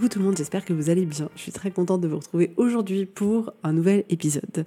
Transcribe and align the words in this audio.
Coucou 0.00 0.14
tout 0.14 0.18
le 0.18 0.24
monde, 0.24 0.38
j'espère 0.38 0.64
que 0.64 0.72
vous 0.72 0.88
allez 0.88 1.04
bien. 1.04 1.28
Je 1.36 1.42
suis 1.42 1.52
très 1.52 1.70
contente 1.70 2.00
de 2.00 2.08
vous 2.08 2.16
retrouver 2.16 2.54
aujourd'hui 2.56 3.04
pour 3.04 3.52
un 3.62 3.74
nouvel 3.74 4.04
épisode. 4.08 4.64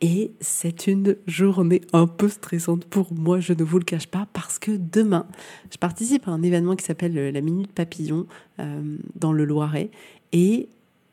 Et 0.00 0.30
c'est 0.40 0.86
une 0.86 1.16
journée 1.26 1.80
un 1.92 2.06
peu 2.06 2.28
stressante 2.28 2.84
pour 2.84 3.12
moi, 3.12 3.40
je 3.40 3.54
ne 3.54 3.64
vous 3.64 3.80
le 3.80 3.84
cache 3.84 4.06
pas, 4.06 4.28
parce 4.32 4.60
que 4.60 4.70
demain, 4.70 5.26
je 5.72 5.78
participe 5.78 6.28
à 6.28 6.30
un 6.30 6.44
événement 6.44 6.76
qui 6.76 6.84
s'appelle 6.84 7.12
la 7.12 7.40
Minute 7.40 7.72
Papillon 7.72 8.28
euh, 8.60 8.98
dans 9.16 9.32
le 9.32 9.44
Loiret. 9.44 9.90
Et 10.30 10.68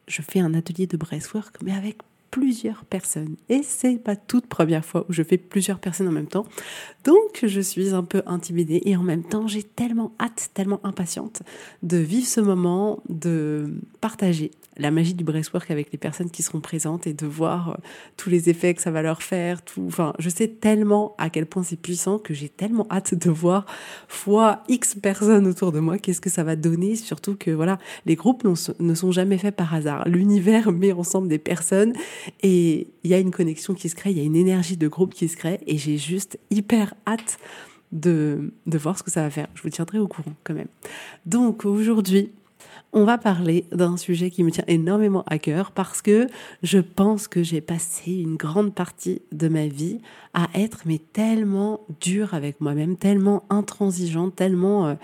je 0.07 0.21
fais 0.21 0.41
un 0.41 0.53
atelier 0.53 0.85
de 0.85 0.95
breastwork, 0.95 1.55
mais 1.63 1.73
avec 1.73 1.97
plusieurs 2.31 2.85
personnes. 2.85 3.35
Et 3.49 3.61
c'est 3.63 3.97
pas 3.97 4.15
toute 4.15 4.47
première 4.47 4.83
fois 4.83 5.05
où 5.09 5.13
je 5.13 5.23
fais 5.23 5.37
plusieurs 5.37 5.79
personnes 5.79 6.07
en 6.07 6.11
même 6.11 6.27
temps. 6.27 6.45
Donc 7.03 7.43
je 7.43 7.61
suis 7.61 7.93
un 7.93 8.03
peu 8.03 8.23
intimidée 8.25 8.81
et 8.85 8.95
en 8.95 9.03
même 9.03 9.23
temps 9.23 9.47
j'ai 9.47 9.63
tellement 9.63 10.11
hâte, 10.19 10.49
tellement 10.53 10.79
impatiente 10.83 11.43
de 11.83 11.97
vivre 11.97 12.27
ce 12.27 12.41
moment, 12.41 13.01
de 13.09 13.75
partager 14.01 14.51
la 14.77 14.91
magie 14.91 15.13
du 15.13 15.23
breastwork 15.23 15.71
avec 15.71 15.91
les 15.91 15.97
personnes 15.97 16.29
qui 16.29 16.43
seront 16.43 16.59
présentes 16.59 17.07
et 17.07 17.13
de 17.13 17.25
voir 17.25 17.69
euh, 17.69 17.73
tous 18.17 18.29
les 18.29 18.49
effets 18.49 18.73
que 18.73 18.81
ça 18.81 18.91
va 18.91 19.01
leur 19.01 19.23
faire. 19.23 19.63
Tout. 19.63 19.83
Enfin, 19.87 20.13
je 20.19 20.29
sais 20.29 20.47
tellement 20.47 21.15
à 21.17 21.29
quel 21.29 21.45
point 21.45 21.63
c'est 21.63 21.79
puissant 21.79 22.19
que 22.19 22.33
j'ai 22.33 22.49
tellement 22.49 22.85
hâte 22.91 23.13
de 23.13 23.29
voir 23.29 23.65
fois 24.07 24.63
X 24.67 24.95
personnes 24.95 25.47
autour 25.47 25.71
de 25.71 25.79
moi 25.79 25.97
qu'est-ce 25.97 26.21
que 26.21 26.29
ça 26.29 26.43
va 26.43 26.55
donner. 26.55 26.95
Surtout 26.95 27.35
que 27.35 27.51
voilà, 27.51 27.77
les 28.05 28.15
groupes 28.15 28.43
ne 28.43 28.95
sont 28.95 29.11
jamais 29.11 29.37
faits 29.37 29.55
par 29.55 29.73
hasard. 29.73 30.07
L'univers 30.07 30.71
met 30.73 30.91
ensemble 30.91 31.27
des 31.27 31.39
personnes 31.39 31.93
et 32.41 32.87
il 33.03 33.09
y 33.09 33.13
a 33.13 33.19
une 33.19 33.31
connexion 33.31 33.73
qui 33.73 33.89
se 33.89 33.95
crée, 33.95 34.11
il 34.11 34.17
y 34.17 34.21
a 34.21 34.23
une 34.23 34.35
énergie 34.35 34.77
de 34.77 34.87
groupe 34.87 35.13
qui 35.13 35.27
se 35.27 35.37
crée 35.37 35.59
et 35.67 35.77
j'ai 35.77 35.97
juste 35.97 36.39
hyper 36.49 36.93
hâte 37.07 37.37
de, 37.91 38.51
de 38.65 38.77
voir 38.77 38.97
ce 38.97 39.03
que 39.03 39.11
ça 39.11 39.21
va 39.21 39.29
faire. 39.29 39.47
Je 39.55 39.61
vous 39.61 39.69
tiendrai 39.69 39.99
au 39.99 40.07
courant 40.07 40.33
quand 40.43 40.53
même. 40.53 40.67
Donc 41.25 41.65
aujourd'hui, 41.65 42.31
on 42.95 43.03
va 43.03 43.17
parler 43.17 43.65
d'un 43.73 43.97
sujet 43.97 44.31
qui 44.31 44.43
me 44.43 44.51
tient 44.51 44.63
énormément 44.67 45.23
à 45.27 45.37
cœur 45.37 45.71
parce 45.71 46.01
que 46.01 46.27
je 46.63 46.79
pense 46.79 47.27
que 47.27 47.43
j'ai 47.43 47.59
passé 47.59 48.13
une 48.13 48.37
grande 48.37 48.73
partie 48.73 49.21
de 49.33 49.49
ma 49.49 49.67
vie 49.67 49.99
à 50.33 50.47
être 50.55 50.83
mais 50.85 50.99
tellement 51.11 51.81
dur 51.99 52.33
avec 52.33 52.61
moi-même, 52.61 52.95
tellement 52.95 53.43
intransigeante, 53.49 54.37
tellement 54.37 54.87
euh, 54.87 54.95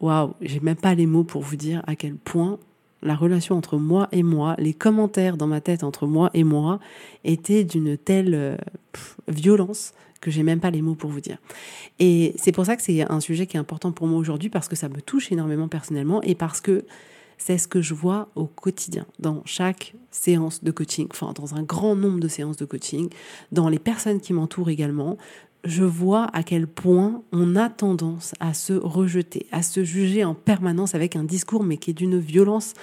waouh, 0.00 0.34
j'ai 0.40 0.58
même 0.58 0.76
pas 0.76 0.96
les 0.96 1.06
mots 1.06 1.22
pour 1.22 1.42
vous 1.42 1.54
dire 1.54 1.80
à 1.86 1.94
quel 1.94 2.16
point 2.16 2.58
la 3.06 3.14
relation 3.14 3.56
entre 3.56 3.78
moi 3.78 4.08
et 4.12 4.22
moi, 4.22 4.54
les 4.58 4.74
commentaires 4.74 5.36
dans 5.36 5.46
ma 5.46 5.60
tête 5.60 5.84
entre 5.84 6.06
moi 6.06 6.30
et 6.34 6.44
moi 6.44 6.80
étaient 7.24 7.64
d'une 7.64 7.96
telle 7.96 8.34
euh, 8.34 8.56
violence 9.28 9.94
que 10.20 10.30
j'ai 10.30 10.42
même 10.42 10.60
pas 10.60 10.70
les 10.70 10.82
mots 10.82 10.94
pour 10.94 11.10
vous 11.10 11.20
dire. 11.20 11.38
Et 11.98 12.34
c'est 12.36 12.52
pour 12.52 12.66
ça 12.66 12.76
que 12.76 12.82
c'est 12.82 13.02
un 13.10 13.20
sujet 13.20 13.46
qui 13.46 13.56
est 13.56 13.60
important 13.60 13.92
pour 13.92 14.06
moi 14.06 14.18
aujourd'hui 14.18 14.48
parce 14.48 14.68
que 14.68 14.76
ça 14.76 14.88
me 14.88 15.00
touche 15.00 15.30
énormément 15.30 15.68
personnellement 15.68 16.20
et 16.22 16.34
parce 16.34 16.60
que 16.60 16.84
c'est 17.38 17.58
ce 17.58 17.68
que 17.68 17.82
je 17.82 17.94
vois 17.94 18.28
au 18.34 18.46
quotidien, 18.46 19.06
dans 19.18 19.42
chaque 19.44 19.94
séance 20.10 20.64
de 20.64 20.70
coaching, 20.70 21.06
enfin 21.10 21.32
dans 21.34 21.54
un 21.54 21.62
grand 21.62 21.94
nombre 21.94 22.18
de 22.18 22.28
séances 22.28 22.56
de 22.56 22.64
coaching, 22.64 23.10
dans 23.52 23.68
les 23.68 23.78
personnes 23.78 24.20
qui 24.20 24.32
m'entourent 24.32 24.70
également. 24.70 25.18
Je 25.64 25.84
vois 25.84 26.28
à 26.32 26.42
quel 26.42 26.66
point 26.66 27.22
on 27.32 27.56
a 27.56 27.68
tendance 27.68 28.34
à 28.40 28.54
se 28.54 28.72
rejeter, 28.72 29.46
à 29.50 29.62
se 29.62 29.82
juger 29.84 30.24
en 30.24 30.34
permanence 30.34 30.94
avec 30.94 31.16
un 31.16 31.24
discours, 31.24 31.64
mais 31.64 31.76
qui 31.76 31.90
est 31.90 31.94
d'une 31.94 32.18
violence 32.18 32.74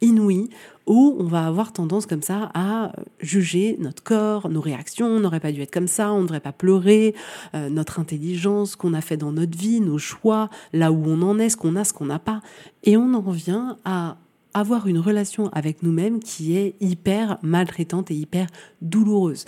inouïe 0.00 0.48
où 0.86 1.16
on 1.20 1.24
va 1.24 1.46
avoir 1.46 1.72
tendance 1.72 2.06
comme 2.06 2.22
ça 2.22 2.50
à 2.54 2.92
juger 3.20 3.76
notre 3.78 4.02
corps, 4.02 4.48
nos 4.48 4.60
réactions, 4.60 5.06
on 5.06 5.20
n'aurait 5.20 5.40
pas 5.40 5.52
dû 5.52 5.60
être 5.60 5.72
comme 5.72 5.86
ça, 5.86 6.12
on 6.12 6.18
ne 6.18 6.22
devrait 6.22 6.40
pas 6.40 6.52
pleurer, 6.52 7.14
euh, 7.54 7.68
notre 7.68 8.00
intelligence, 8.00 8.72
ce 8.72 8.76
qu'on 8.76 8.94
a 8.94 9.00
fait 9.00 9.16
dans 9.16 9.32
notre 9.32 9.56
vie, 9.56 9.80
nos 9.80 9.98
choix, 9.98 10.48
là 10.72 10.90
où 10.90 11.04
on 11.06 11.22
en 11.22 11.38
est, 11.38 11.50
ce 11.50 11.56
qu'on 11.56 11.76
a, 11.76 11.84
ce 11.84 11.92
qu'on 11.92 12.06
n'a 12.06 12.18
pas. 12.18 12.40
Et 12.82 12.96
on 12.96 13.14
en 13.14 13.30
vient 13.30 13.76
à 13.84 14.16
avoir 14.52 14.88
une 14.88 14.98
relation 14.98 15.48
avec 15.52 15.82
nous-mêmes 15.82 16.18
qui 16.18 16.56
est 16.56 16.74
hyper 16.80 17.38
maltraitante 17.42 18.10
et 18.10 18.14
hyper 18.14 18.48
douloureuse 18.82 19.44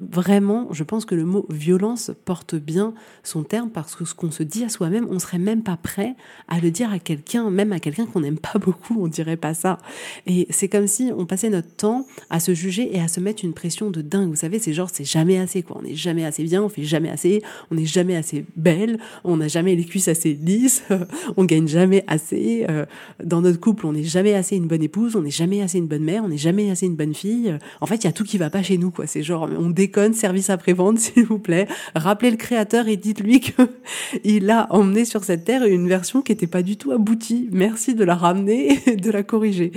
vraiment, 0.00 0.68
je 0.72 0.84
pense 0.84 1.04
que 1.04 1.14
le 1.14 1.24
mot 1.24 1.46
violence 1.48 2.10
porte 2.24 2.54
bien 2.54 2.94
son 3.22 3.42
terme 3.42 3.70
parce 3.70 3.94
que 3.94 4.04
ce 4.04 4.14
qu'on 4.14 4.30
se 4.30 4.42
dit 4.42 4.64
à 4.64 4.68
soi-même, 4.68 5.06
on 5.10 5.18
serait 5.18 5.38
même 5.38 5.62
pas 5.62 5.76
prêt 5.76 6.14
à 6.48 6.60
le 6.60 6.70
dire 6.70 6.92
à 6.92 6.98
quelqu'un, 6.98 7.50
même 7.50 7.72
à 7.72 7.80
quelqu'un 7.80 8.06
qu'on 8.06 8.20
n'aime 8.20 8.38
pas 8.38 8.58
beaucoup, 8.60 8.96
on 9.00 9.08
dirait 9.08 9.36
pas 9.36 9.54
ça. 9.54 9.78
Et 10.26 10.46
c'est 10.50 10.68
comme 10.68 10.86
si 10.86 11.10
on 11.16 11.26
passait 11.26 11.50
notre 11.50 11.74
temps 11.74 12.06
à 12.30 12.40
se 12.40 12.54
juger 12.54 12.94
et 12.94 13.00
à 13.00 13.08
se 13.08 13.20
mettre 13.20 13.44
une 13.44 13.52
pression 13.52 13.90
de 13.90 14.02
dingue. 14.02 14.30
Vous 14.30 14.36
savez, 14.36 14.58
c'est 14.58 14.72
genre, 14.72 14.88
c'est 14.92 15.04
jamais 15.04 15.38
assez, 15.38 15.62
quoi. 15.62 15.78
On 15.78 15.82
n'est 15.82 15.94
jamais 15.94 16.24
assez 16.24 16.42
bien, 16.44 16.62
on 16.62 16.68
fait 16.68 16.84
jamais 16.84 17.10
assez, 17.10 17.42
on 17.70 17.74
n'est 17.74 17.86
jamais 17.86 18.16
assez 18.16 18.44
belle, 18.56 18.98
on 19.24 19.36
n'a 19.36 19.48
jamais 19.48 19.74
les 19.74 19.84
cuisses 19.84 20.08
assez 20.08 20.34
lisses, 20.34 20.82
on 21.36 21.44
gagne 21.44 21.68
jamais 21.68 22.04
assez. 22.06 22.66
Euh, 22.68 22.86
dans 23.22 23.40
notre 23.40 23.60
couple, 23.60 23.86
on 23.86 23.92
n'est 23.92 24.04
jamais 24.04 24.34
assez 24.34 24.56
une 24.56 24.66
bonne 24.66 24.82
épouse, 24.82 25.16
on 25.16 25.22
n'est 25.22 25.30
jamais 25.30 25.62
assez 25.62 25.78
une 25.78 25.86
bonne 25.86 26.04
mère, 26.04 26.24
on 26.24 26.28
n'est 26.28 26.38
jamais 26.38 26.70
assez 26.70 26.86
une 26.86 26.96
bonne 26.96 27.14
fille. 27.14 27.58
En 27.80 27.86
fait, 27.86 27.96
il 27.96 28.04
y 28.04 28.08
a 28.08 28.12
tout 28.12 28.24
qui 28.24 28.38
va 28.38 28.50
pas 28.50 28.62
chez 28.62 28.78
nous, 28.78 28.90
quoi. 28.90 29.06
C'est 29.06 29.22
genre, 29.22 29.48
on 29.58 29.70
déconne, 29.78 30.12
service 30.12 30.50
après-vente, 30.50 30.98
s'il 30.98 31.24
vous 31.24 31.38
plaît. 31.38 31.66
Rappelez 31.94 32.30
le 32.30 32.36
créateur 32.36 32.88
et 32.88 32.96
dites-lui 32.96 33.40
qu'il 33.40 34.50
a 34.50 34.66
emmené 34.70 35.04
sur 35.04 35.24
cette 35.24 35.44
terre 35.44 35.64
une 35.64 35.88
version 35.88 36.20
qui 36.20 36.32
n'était 36.32 36.46
pas 36.46 36.62
du 36.62 36.76
tout 36.76 36.90
aboutie. 36.92 37.48
Merci 37.52 37.94
de 37.94 38.04
la 38.04 38.14
ramener 38.14 38.78
et 38.86 38.96
de 38.96 39.10
la 39.10 39.22
corriger. 39.22 39.72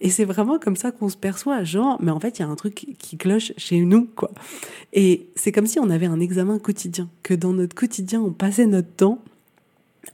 Et 0.00 0.10
c'est 0.10 0.24
vraiment 0.24 0.58
comme 0.58 0.76
ça 0.76 0.92
qu'on 0.92 1.08
se 1.08 1.16
perçoit, 1.16 1.64
genre, 1.64 1.98
mais 2.00 2.12
en 2.12 2.20
fait, 2.20 2.38
il 2.38 2.42
y 2.42 2.44
a 2.44 2.48
un 2.48 2.56
truc 2.56 2.86
qui 2.98 3.16
cloche 3.16 3.52
chez 3.56 3.80
nous, 3.80 4.06
quoi. 4.14 4.30
Et 4.92 5.26
c'est 5.34 5.50
comme 5.50 5.66
si 5.66 5.80
on 5.80 5.90
avait 5.90 6.06
un 6.06 6.20
examen 6.20 6.58
quotidien, 6.58 7.08
que 7.22 7.34
dans 7.34 7.52
notre 7.52 7.74
quotidien, 7.74 8.20
on 8.20 8.30
passait 8.30 8.66
notre 8.66 8.92
temps 8.92 9.18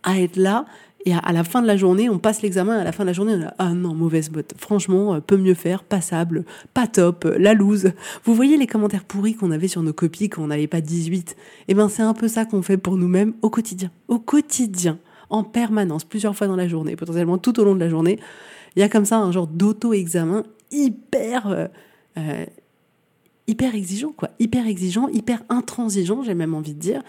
à 0.03 0.21
être 0.21 0.37
là 0.37 0.65
et 1.07 1.13
à, 1.13 1.33
la 1.33 1.45
fin 1.45 1.61
de 1.61 1.67
la 1.67 1.77
journée, 1.77 2.09
on 2.09 2.19
passe 2.19 2.41
l'examen, 2.41 2.79
à 2.79 2.85
la 2.85 2.91
fin 2.91 3.05
de 3.05 3.09
la 3.09 3.13
journée, 3.13 3.35
on 3.35 3.43
a 3.43 3.55
ah 3.59 3.75
non, 3.75 3.95
mauvaise 3.95 4.31
botte. 4.31 4.55
Franchement, 4.57 5.15
euh, 5.15 5.21
peut 5.21 5.37
mieux 5.37 5.53
faire, 5.53 5.85
passable, 5.85 6.47
pas 6.73 6.87
top, 6.87 7.27
euh, 7.27 7.37
la 7.39 7.53
loose. 7.53 7.93
Vous 8.25 8.35
voyez 8.35 8.57
les 8.57 8.67
commentaires 8.67 9.05
pourris 9.05 9.35
qu'on 9.35 9.51
avait 9.51 9.69
sur 9.69 9.83
nos 9.83 9.93
copies 9.93 10.31
quand 10.31 10.43
on 10.43 10.47
n'avait 10.47 10.67
pas 10.67 10.81
18 10.81 11.37
Eh 11.69 11.75
ben, 11.75 11.91
c'est 11.91 12.03
un 12.03 12.15
peu 12.15 12.27
ça 12.27 12.47
qu'on 12.47 12.63
fait 12.63 12.79
pour 12.79 12.97
nous-mêmes 12.97 13.35
au 13.43 13.51
quotidien. 13.51 13.91
Au 14.09 14.19
quotidien, 14.19 14.99
en 15.29 15.45
permanence, 15.45 16.05
plusieurs 16.05 16.35
fois 16.35 16.47
dans 16.47 16.57
la 16.57 16.69
journée, 16.69 16.97
potentiellement 16.97 17.37
tout 17.37 17.61
au 17.61 17.65
long 17.65 17.75
de 17.75 17.81
la 17.81 17.91
journée. 17.91 18.19
Il 18.75 18.81
y 18.81 18.83
a 18.83 18.89
comme 18.89 19.05
ça 19.05 19.19
un 19.19 19.31
genre 19.31 19.47
d'auto-examen 19.47 20.45
hyper, 20.71 21.69
euh, 22.17 22.45
hyper 23.47 23.75
exigeant, 23.75 24.13
quoi. 24.17 24.31
Hyper 24.39 24.67
exigeant, 24.67 25.09
hyper 25.09 25.43
intransigeant, 25.51 26.23
j'ai 26.23 26.35
même 26.35 26.55
envie 26.55 26.75
de 26.75 26.81
dire. 26.81 27.03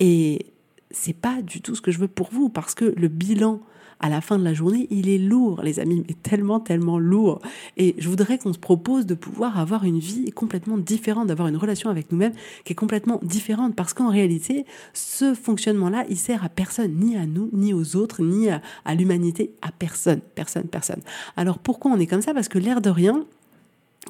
Et 0.00 0.46
c'est 0.94 1.12
pas 1.12 1.42
du 1.42 1.60
tout 1.60 1.74
ce 1.74 1.82
que 1.82 1.90
je 1.90 1.98
veux 1.98 2.08
pour 2.08 2.30
vous 2.32 2.48
parce 2.48 2.74
que 2.74 2.94
le 2.96 3.08
bilan 3.08 3.60
à 4.00 4.08
la 4.08 4.20
fin 4.20 4.38
de 4.38 4.44
la 4.44 4.52
journée, 4.52 4.86
il 4.90 5.08
est 5.08 5.18
lourd, 5.18 5.62
les 5.62 5.80
amis, 5.80 6.04
mais 6.06 6.14
tellement, 6.14 6.60
tellement 6.60 6.98
lourd. 6.98 7.40
Et 7.76 7.94
je 7.98 8.08
voudrais 8.08 8.38
qu'on 8.38 8.52
se 8.52 8.58
propose 8.58 9.06
de 9.06 9.14
pouvoir 9.14 9.58
avoir 9.58 9.84
une 9.84 9.98
vie 9.98 10.30
complètement 10.32 10.78
différente, 10.78 11.28
d'avoir 11.28 11.48
une 11.48 11.56
relation 11.56 11.90
avec 11.90 12.10
nous-mêmes 12.10 12.34
qui 12.64 12.72
est 12.72 12.76
complètement 12.76 13.20
différente, 13.22 13.74
parce 13.74 13.94
qu'en 13.94 14.10
réalité, 14.10 14.66
ce 14.92 15.34
fonctionnement-là, 15.34 16.04
il 16.10 16.16
sert 16.16 16.44
à 16.44 16.48
personne, 16.48 16.96
ni 16.96 17.16
à 17.16 17.24
nous, 17.24 17.48
ni 17.52 17.72
aux 17.72 17.96
autres, 17.96 18.22
ni 18.22 18.50
à, 18.50 18.60
à 18.84 18.94
l'humanité, 18.94 19.52
à 19.62 19.70
personne, 19.70 20.20
personne, 20.34 20.64
personne. 20.64 21.00
Alors 21.36 21.58
pourquoi 21.58 21.92
on 21.92 21.98
est 21.98 22.06
comme 22.06 22.22
ça? 22.22 22.34
Parce 22.34 22.48
que 22.48 22.58
l'air 22.58 22.80
de 22.80 22.90
rien, 22.90 23.24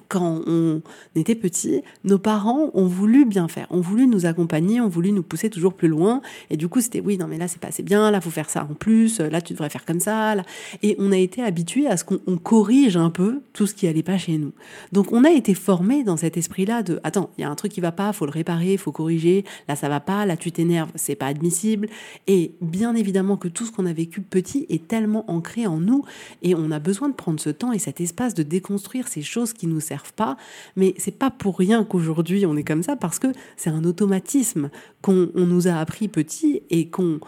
quand 0.08 0.42
on 0.46 0.82
était 1.16 1.34
petit, 1.34 1.82
nos 2.04 2.18
parents 2.18 2.70
ont 2.74 2.86
voulu 2.86 3.24
bien 3.24 3.48
faire, 3.48 3.66
ont 3.70 3.80
voulu 3.80 4.06
nous 4.06 4.26
accompagner, 4.26 4.80
ont 4.80 4.88
voulu 4.88 5.12
nous 5.12 5.22
pousser 5.22 5.50
toujours 5.50 5.74
plus 5.74 5.88
loin. 5.88 6.20
Et 6.50 6.56
du 6.56 6.68
coup, 6.68 6.80
c'était 6.80 7.00
oui, 7.00 7.18
non 7.18 7.26
mais 7.26 7.38
là 7.38 7.48
c'est 7.48 7.60
pas 7.60 7.68
assez 7.68 7.82
bien, 7.82 8.10
là 8.10 8.20
faut 8.20 8.30
faire 8.30 8.50
ça 8.50 8.66
en 8.70 8.74
plus, 8.74 9.20
là 9.20 9.40
tu 9.40 9.52
devrais 9.52 9.70
faire 9.70 9.84
comme 9.84 10.00
ça. 10.00 10.34
Et 10.82 10.96
on 10.98 11.12
a 11.12 11.16
été 11.16 11.42
habitué 11.42 11.86
à 11.86 11.96
ce 11.96 12.04
qu'on 12.04 12.36
corrige 12.36 12.96
un 12.96 13.10
peu 13.10 13.40
tout 13.52 13.66
ce 13.66 13.74
qui 13.74 13.86
allait 13.86 14.02
pas 14.02 14.18
chez 14.18 14.38
nous. 14.38 14.52
Donc 14.92 15.12
on 15.12 15.24
a 15.24 15.30
été 15.30 15.54
formé 15.54 16.04
dans 16.04 16.16
cet 16.16 16.36
esprit-là 16.36 16.82
de 16.82 17.00
attends, 17.04 17.30
il 17.38 17.42
y 17.42 17.44
a 17.44 17.50
un 17.50 17.54
truc 17.54 17.72
qui 17.72 17.80
va 17.80 17.92
pas, 17.92 18.12
faut 18.12 18.26
le 18.26 18.32
réparer, 18.32 18.76
faut 18.76 18.92
corriger. 18.92 19.44
Là 19.68 19.76
ça 19.76 19.88
va 19.88 20.00
pas, 20.00 20.26
là 20.26 20.36
tu 20.36 20.52
t'énerves, 20.52 20.90
c'est 20.94 21.14
pas 21.14 21.26
admissible. 21.26 21.88
Et 22.26 22.52
bien 22.60 22.94
évidemment 22.94 23.36
que 23.36 23.48
tout 23.48 23.64
ce 23.64 23.72
qu'on 23.72 23.86
a 23.86 23.92
vécu 23.92 24.20
petit 24.20 24.66
est 24.68 24.86
tellement 24.88 25.30
ancré 25.30 25.66
en 25.66 25.78
nous 25.78 26.04
et 26.42 26.54
on 26.54 26.70
a 26.70 26.78
besoin 26.78 27.08
de 27.08 27.14
prendre 27.14 27.40
ce 27.40 27.50
temps 27.50 27.72
et 27.72 27.78
cet 27.78 28.00
espace 28.00 28.34
de 28.34 28.42
déconstruire 28.42 29.08
ces 29.08 29.22
choses 29.22 29.52
qui 29.52 29.66
nous 29.66 29.80
servent 29.84 30.12
pas. 30.14 30.36
Mais 30.76 30.94
c'est 30.98 31.18
pas 31.18 31.30
pour 31.30 31.58
rien 31.58 31.84
qu'aujourd'hui 31.84 32.46
on 32.46 32.56
est 32.56 32.64
comme 32.64 32.82
ça 32.82 32.96
parce 32.96 33.18
que 33.18 33.28
c'est 33.56 33.70
un 33.70 33.84
automatisme 33.84 34.70
qu'on 35.02 35.30
nous 35.34 35.68
a 35.68 35.74
appris 35.74 36.08
petit 36.08 36.62
et 36.70 36.88
qu'on 36.88 37.20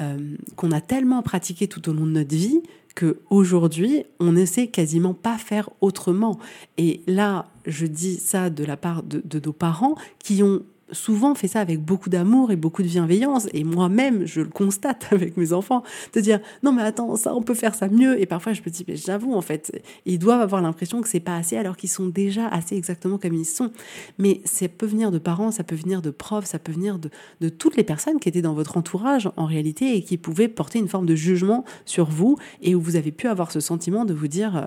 euh, 0.00 0.36
qu'on 0.56 0.72
a 0.72 0.80
tellement 0.80 1.22
pratiqué 1.22 1.68
tout 1.68 1.88
au 1.88 1.92
long 1.92 2.06
de 2.06 2.10
notre 2.10 2.34
vie 2.34 2.62
que 2.96 3.20
aujourd'hui 3.30 4.04
on 4.18 4.32
ne 4.32 4.44
sait 4.44 4.66
quasiment 4.66 5.14
pas 5.14 5.38
faire 5.38 5.70
autrement. 5.80 6.38
Et 6.78 7.02
là, 7.06 7.46
je 7.66 7.86
dis 7.86 8.16
ça 8.16 8.50
de 8.50 8.64
la 8.64 8.76
part 8.76 9.02
de 9.02 9.40
nos 9.44 9.52
parents 9.52 9.94
qui 10.18 10.42
ont 10.42 10.62
souvent 10.92 11.34
fait 11.34 11.48
ça 11.48 11.60
avec 11.60 11.80
beaucoup 11.80 12.10
d'amour 12.10 12.50
et 12.50 12.56
beaucoup 12.56 12.82
de 12.82 12.88
bienveillance. 12.88 13.48
Et 13.52 13.64
moi-même, 13.64 14.26
je 14.26 14.40
le 14.40 14.48
constate 14.48 15.08
avec 15.12 15.36
mes 15.36 15.52
enfants, 15.52 15.82
de 16.12 16.20
dire 16.20 16.40
non 16.62 16.72
mais 16.72 16.82
attends, 16.82 17.16
ça 17.16 17.34
on 17.34 17.42
peut 17.42 17.54
faire 17.54 17.74
ça 17.74 17.88
mieux. 17.88 18.20
Et 18.20 18.26
parfois 18.26 18.52
je 18.52 18.60
me 18.62 18.70
dis 18.70 18.84
mais 18.86 18.96
j'avoue 18.96 19.34
en 19.34 19.40
fait, 19.40 19.82
ils 20.06 20.18
doivent 20.18 20.40
avoir 20.40 20.62
l'impression 20.62 21.00
que 21.00 21.08
c'est 21.08 21.20
pas 21.20 21.36
assez 21.36 21.56
alors 21.56 21.76
qu'ils 21.76 21.90
sont 21.90 22.06
déjà 22.06 22.48
assez 22.48 22.76
exactement 22.76 23.18
comme 23.18 23.34
ils 23.34 23.44
sont. 23.44 23.70
Mais 24.18 24.40
ça 24.44 24.68
peut 24.68 24.86
venir 24.86 25.10
de 25.10 25.18
parents, 25.18 25.50
ça 25.50 25.64
peut 25.64 25.76
venir 25.76 26.02
de 26.02 26.10
profs, 26.10 26.46
ça 26.46 26.58
peut 26.58 26.72
venir 26.72 26.98
de, 26.98 27.48
toutes 27.48 27.76
les 27.76 27.84
personnes 27.84 28.18
qui 28.18 28.28
étaient 28.28 28.42
dans 28.42 28.54
votre 28.54 28.76
entourage 28.76 29.30
en 29.36 29.46
réalité 29.46 29.96
et 29.96 30.02
qui 30.02 30.18
pouvaient 30.18 30.48
porter 30.48 30.78
une 30.78 30.88
forme 30.88 31.06
de 31.06 31.14
jugement 31.14 31.64
sur 31.84 32.06
vous 32.06 32.36
et 32.62 32.74
où 32.74 32.80
vous 32.80 32.96
avez 32.96 33.12
pu 33.12 33.28
avoir 33.28 33.52
ce 33.52 33.60
sentiment 33.60 34.04
de 34.04 34.14
vous 34.14 34.28
dire 34.28 34.56
euh, 34.56 34.62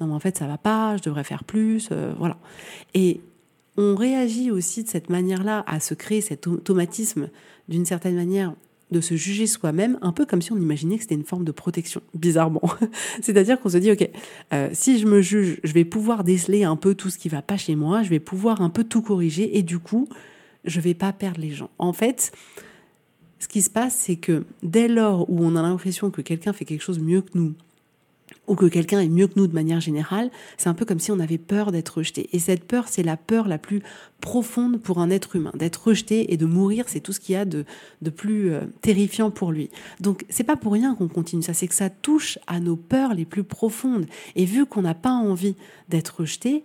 non 0.00 0.06
mais 0.08 0.14
en 0.14 0.20
fait 0.20 0.38
ça 0.38 0.46
va 0.46 0.58
pas, 0.58 0.96
je 0.96 1.02
devrais 1.02 1.24
faire 1.24 1.44
plus, 1.44 1.88
euh, 1.92 2.12
voilà. 2.18 2.38
Et 2.94 3.20
on 3.76 3.94
réagit 3.94 4.50
aussi 4.50 4.84
de 4.84 4.88
cette 4.88 5.10
manière-là 5.10 5.64
à 5.66 5.80
se 5.80 5.94
créer 5.94 6.20
cet 6.20 6.46
automatisme 6.46 7.28
d'une 7.68 7.84
certaine 7.84 8.16
manière 8.16 8.54
de 8.90 9.00
se 9.00 9.14
juger 9.14 9.46
soi-même, 9.46 9.98
un 10.02 10.12
peu 10.12 10.26
comme 10.26 10.42
si 10.42 10.52
on 10.52 10.56
imaginait 10.56 10.96
que 10.96 11.02
c'était 11.02 11.14
une 11.14 11.24
forme 11.24 11.44
de 11.44 11.52
protection, 11.52 12.02
bizarrement. 12.14 12.62
C'est-à-dire 13.22 13.60
qu'on 13.60 13.68
se 13.68 13.78
dit, 13.78 13.92
ok, 13.92 14.08
euh, 14.52 14.68
si 14.72 14.98
je 14.98 15.06
me 15.06 15.20
juge, 15.20 15.60
je 15.62 15.72
vais 15.72 15.84
pouvoir 15.84 16.24
déceler 16.24 16.64
un 16.64 16.76
peu 16.76 16.94
tout 16.94 17.08
ce 17.08 17.18
qui 17.18 17.28
va 17.28 17.42
pas 17.42 17.56
chez 17.56 17.76
moi, 17.76 18.02
je 18.02 18.10
vais 18.10 18.18
pouvoir 18.18 18.60
un 18.62 18.70
peu 18.70 18.84
tout 18.84 19.02
corriger, 19.02 19.56
et 19.56 19.62
du 19.62 19.78
coup, 19.78 20.08
je 20.64 20.80
vais 20.80 20.94
pas 20.94 21.12
perdre 21.12 21.40
les 21.40 21.50
gens. 21.50 21.70
En 21.78 21.92
fait, 21.92 22.32
ce 23.38 23.48
qui 23.48 23.62
se 23.62 23.70
passe, 23.70 23.94
c'est 23.94 24.16
que 24.16 24.44
dès 24.62 24.88
lors 24.88 25.30
où 25.30 25.38
on 25.40 25.56
a 25.56 25.62
l'impression 25.62 26.10
que 26.10 26.20
quelqu'un 26.20 26.52
fait 26.52 26.64
quelque 26.64 26.82
chose 26.82 26.98
mieux 26.98 27.22
que 27.22 27.30
nous, 27.34 27.54
ou 28.46 28.56
que 28.56 28.66
quelqu'un 28.66 29.00
est 29.00 29.08
mieux 29.08 29.28
que 29.28 29.34
nous 29.36 29.46
de 29.46 29.54
manière 29.54 29.80
générale, 29.80 30.30
c'est 30.56 30.68
un 30.68 30.74
peu 30.74 30.84
comme 30.84 30.98
si 30.98 31.12
on 31.12 31.20
avait 31.20 31.38
peur 31.38 31.70
d'être 31.70 31.98
rejeté. 31.98 32.28
Et 32.32 32.38
cette 32.38 32.64
peur, 32.64 32.88
c'est 32.88 33.02
la 33.02 33.16
peur 33.16 33.46
la 33.46 33.58
plus 33.58 33.82
profonde 34.20 34.80
pour 34.80 34.98
un 34.98 35.10
être 35.10 35.36
humain. 35.36 35.52
D'être 35.54 35.86
rejeté 35.86 36.32
et 36.32 36.36
de 36.36 36.46
mourir, 36.46 36.84
c'est 36.88 37.00
tout 37.00 37.12
ce 37.12 37.20
qu'il 37.20 37.34
y 37.34 37.36
a 37.36 37.44
de, 37.44 37.64
de 38.02 38.10
plus 38.10 38.52
euh, 38.52 38.62
terrifiant 38.80 39.30
pour 39.30 39.52
lui. 39.52 39.70
Donc, 40.00 40.24
c'est 40.28 40.44
pas 40.44 40.56
pour 40.56 40.72
rien 40.72 40.94
qu'on 40.94 41.08
continue 41.08 41.42
ça, 41.42 41.54
c'est 41.54 41.68
que 41.68 41.74
ça 41.74 41.90
touche 41.90 42.38
à 42.46 42.60
nos 42.60 42.76
peurs 42.76 43.14
les 43.14 43.24
plus 43.24 43.44
profondes. 43.44 44.06
Et 44.34 44.44
vu 44.44 44.66
qu'on 44.66 44.82
n'a 44.82 44.94
pas 44.94 45.12
envie 45.12 45.54
d'être 45.88 46.20
rejeté, 46.20 46.64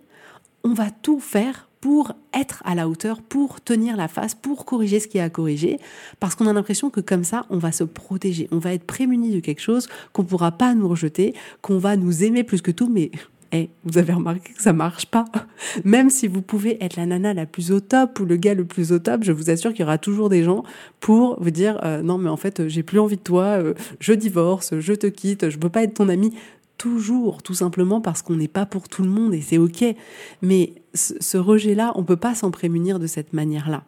on 0.64 0.74
va 0.74 0.90
tout 0.90 1.20
faire 1.20 1.65
pour 1.80 2.12
être 2.34 2.62
à 2.64 2.74
la 2.74 2.88
hauteur, 2.88 3.22
pour 3.22 3.60
tenir 3.60 3.96
la 3.96 4.08
face, 4.08 4.34
pour 4.34 4.64
corriger 4.64 5.00
ce 5.00 5.08
qui 5.08 5.18
est 5.18 5.22
à 5.22 5.30
corriger, 5.30 5.78
parce 6.20 6.34
qu'on 6.34 6.46
a 6.46 6.52
l'impression 6.52 6.90
que 6.90 7.00
comme 7.00 7.24
ça, 7.24 7.46
on 7.50 7.58
va 7.58 7.72
se 7.72 7.84
protéger, 7.84 8.48
on 8.50 8.58
va 8.58 8.72
être 8.72 8.84
prémuni 8.84 9.30
de 9.30 9.40
quelque 9.40 9.60
chose, 9.60 9.88
qu'on 10.12 10.22
ne 10.22 10.28
pourra 10.28 10.52
pas 10.52 10.74
nous 10.74 10.88
rejeter, 10.88 11.34
qu'on 11.62 11.78
va 11.78 11.96
nous 11.96 12.24
aimer 12.24 12.44
plus 12.44 12.62
que 12.62 12.70
tout, 12.70 12.88
mais 12.88 13.10
eh, 13.52 13.70
vous 13.84 13.98
avez 13.98 14.12
remarqué 14.12 14.52
que 14.52 14.62
ça 14.62 14.72
marche 14.72 15.06
pas. 15.06 15.24
Même 15.84 16.10
si 16.10 16.26
vous 16.26 16.42
pouvez 16.42 16.82
être 16.82 16.96
la 16.96 17.06
nana 17.06 17.32
la 17.32 17.46
plus 17.46 17.70
au 17.70 17.80
top 17.80 18.18
ou 18.20 18.24
le 18.24 18.36
gars 18.36 18.54
le 18.54 18.64
plus 18.64 18.92
au 18.92 18.98
top, 18.98 19.22
je 19.22 19.32
vous 19.32 19.50
assure 19.50 19.70
qu'il 19.72 19.80
y 19.80 19.84
aura 19.84 19.98
toujours 19.98 20.28
des 20.28 20.42
gens 20.42 20.64
pour 21.00 21.40
vous 21.40 21.50
dire 21.50 21.78
euh, 21.84 22.02
non 22.02 22.18
mais 22.18 22.28
en 22.28 22.36
fait 22.36 22.68
j'ai 22.68 22.82
plus 22.82 22.98
envie 22.98 23.16
de 23.16 23.22
toi, 23.22 23.44
euh, 23.44 23.74
je 24.00 24.12
divorce, 24.12 24.78
je 24.80 24.92
te 24.92 25.06
quitte, 25.06 25.48
je 25.48 25.58
veux 25.60 25.70
pas 25.70 25.84
être 25.84 25.94
ton 25.94 26.08
ami 26.08 26.32
toujours, 26.76 27.42
tout 27.42 27.54
simplement 27.54 28.00
parce 28.00 28.22
qu'on 28.22 28.36
n'est 28.36 28.48
pas 28.48 28.66
pour 28.66 28.88
tout 28.88 29.02
le 29.02 29.08
monde 29.08 29.34
et 29.34 29.40
c'est 29.40 29.58
ok. 29.58 29.84
Mais 30.42 30.72
ce 30.96 31.38
rejet-là, 31.38 31.92
on 31.94 32.04
peut 32.04 32.16
pas 32.16 32.34
s'en 32.34 32.50
prémunir 32.50 32.98
de 32.98 33.06
cette 33.06 33.32
manière-là. 33.32 33.84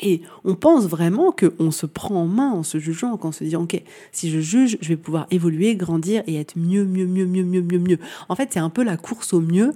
Et 0.00 0.22
on 0.44 0.54
pense 0.54 0.86
vraiment 0.86 1.32
qu'on 1.32 1.70
se 1.70 1.86
prend 1.86 2.16
en 2.16 2.26
main 2.26 2.50
en 2.50 2.62
se 2.62 2.78
jugeant, 2.78 3.16
qu'en 3.16 3.32
se 3.32 3.44
disant, 3.44 3.62
OK, 3.62 3.80
si 4.10 4.30
je 4.30 4.40
juge, 4.40 4.76
je 4.80 4.88
vais 4.88 4.96
pouvoir 4.96 5.26
évoluer, 5.30 5.76
grandir 5.76 6.22
et 6.26 6.36
être 6.36 6.58
mieux, 6.58 6.84
mieux, 6.84 7.06
mieux, 7.06 7.26
mieux, 7.26 7.44
mieux, 7.44 7.62
mieux, 7.62 7.78
mieux. 7.78 7.98
En 8.28 8.34
fait, 8.34 8.48
c'est 8.52 8.58
un 8.58 8.70
peu 8.70 8.82
la 8.82 8.96
course 8.96 9.32
au 9.32 9.40
mieux, 9.40 9.72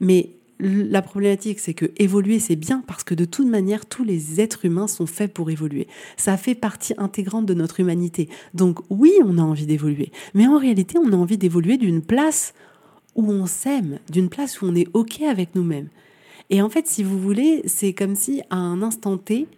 mais 0.00 0.30
la 0.60 1.02
problématique, 1.02 1.58
c'est 1.58 1.74
que 1.74 1.86
évoluer, 1.96 2.38
c'est 2.38 2.56
bien 2.56 2.82
parce 2.86 3.04
que 3.04 3.14
de 3.14 3.24
toute 3.24 3.48
manière, 3.48 3.86
tous 3.86 4.04
les 4.04 4.40
êtres 4.40 4.64
humains 4.64 4.86
sont 4.86 5.06
faits 5.06 5.32
pour 5.32 5.50
évoluer. 5.50 5.88
Ça 6.16 6.36
fait 6.36 6.54
partie 6.54 6.94
intégrante 6.96 7.46
de 7.46 7.54
notre 7.54 7.80
humanité. 7.80 8.28
Donc 8.52 8.78
oui, 8.88 9.12
on 9.24 9.38
a 9.38 9.42
envie 9.42 9.66
d'évoluer. 9.66 10.12
Mais 10.34 10.46
en 10.46 10.58
réalité, 10.58 10.96
on 10.98 11.12
a 11.12 11.16
envie 11.16 11.38
d'évoluer 11.38 11.76
d'une 11.76 12.02
place 12.02 12.54
où 13.14 13.30
on 13.30 13.46
s'aime, 13.46 13.98
d'une 14.10 14.28
place 14.28 14.60
où 14.60 14.66
on 14.66 14.74
est 14.74 14.88
OK 14.92 15.22
avec 15.22 15.54
nous-mêmes. 15.54 15.88
Et 16.50 16.60
en 16.62 16.68
fait, 16.68 16.86
si 16.86 17.02
vous 17.02 17.18
voulez, 17.18 17.62
c'est 17.66 17.92
comme 17.92 18.14
si 18.14 18.42
à 18.50 18.56
un 18.56 18.82
instant 18.82 19.16
T, 19.16 19.48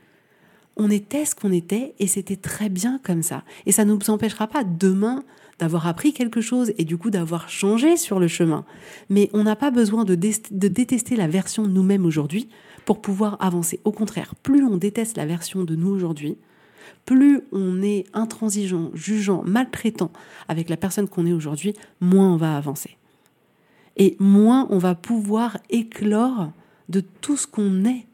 on 0.76 0.91
était 0.91 1.25
ce 1.25 1.35
qu'on 1.35 1.53
était 1.53 1.94
et 1.99 2.06
c'était 2.06 2.37
très 2.37 2.69
bien 2.69 3.00
comme 3.03 3.23
ça. 3.23 3.44
Et 3.64 3.73
ça 3.73 3.85
ne 3.85 3.94
nous 3.94 4.11
empêchera 4.11 4.47
pas 4.47 4.62
demain 4.62 5.25
d'avoir 5.58 5.87
appris 5.87 6.12
quelque 6.12 6.43
chose 6.43 6.73
et 6.76 6.85
du 6.85 6.99
coup 6.99 7.11
d'avoir 7.11 7.49
changé 7.49 7.97
sur 7.97 8.20
le 8.20 8.29
chemin. 8.29 8.64
Mais 9.08 9.31
on 9.32 9.44
n'a 9.44 9.56
pas 9.56 9.70
besoin 9.70 10.05
de, 10.05 10.14
de, 10.14 10.69
détester 10.69 11.17
la 11.17 11.29
version 11.29 11.62
de 11.62 11.70
nous-mêmes 11.70 12.05
aujourd'hui 12.05 12.49
pour 12.85 13.00
pouvoir 13.00 13.38
avancer. 13.41 13.81
Au 13.85 13.93
contraire, 13.93 14.35
plus 14.43 14.64
on 14.64 14.76
déteste 14.76 15.17
la 15.17 15.25
version 15.25 15.64
de 15.64 15.75
nous 15.75 15.88
aujourd'hui, 15.88 16.37
plus 17.06 17.41
on 17.53 17.82
est 17.82 18.05
intransigeant, 18.12 18.91
jugeant, 18.93 19.43
maltraitant 19.47 20.12
avec 20.47 20.69
la 20.69 20.76
personne 20.76 21.08
qu'on 21.08 21.26
est 21.26 21.32
aujourd'hui, 21.32 21.75
moins 22.00 22.35
on 22.35 22.37
va 22.37 22.56
avancer. 22.56 22.99
Et 23.96 24.16
moins 24.19 24.66
on 24.70 24.78
va 24.78 24.94
pouvoir 24.94 25.58
éclore 25.70 26.52
de 26.88 27.00
tout 27.20 27.37
ce 27.37 27.46
qu'on 27.46 27.84
est. 27.84 28.06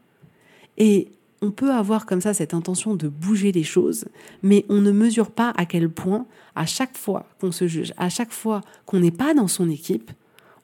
Et 0.78 1.08
on 1.42 1.50
peut 1.50 1.72
avoir 1.72 2.06
comme 2.06 2.20
ça 2.20 2.34
cette 2.34 2.54
intention 2.54 2.94
de 2.94 3.08
bouger 3.08 3.50
les 3.50 3.64
choses, 3.64 4.06
mais 4.42 4.64
on 4.68 4.80
ne 4.80 4.92
mesure 4.92 5.30
pas 5.30 5.52
à 5.56 5.66
quel 5.66 5.90
point, 5.90 6.24
à 6.54 6.66
chaque 6.66 6.96
fois 6.96 7.26
qu'on 7.40 7.50
se 7.50 7.66
juge, 7.66 7.92
à 7.96 8.08
chaque 8.08 8.32
fois 8.32 8.60
qu'on 8.86 9.00
n'est 9.00 9.10
pas 9.10 9.34
dans 9.34 9.48
son 9.48 9.68
équipe, 9.68 10.12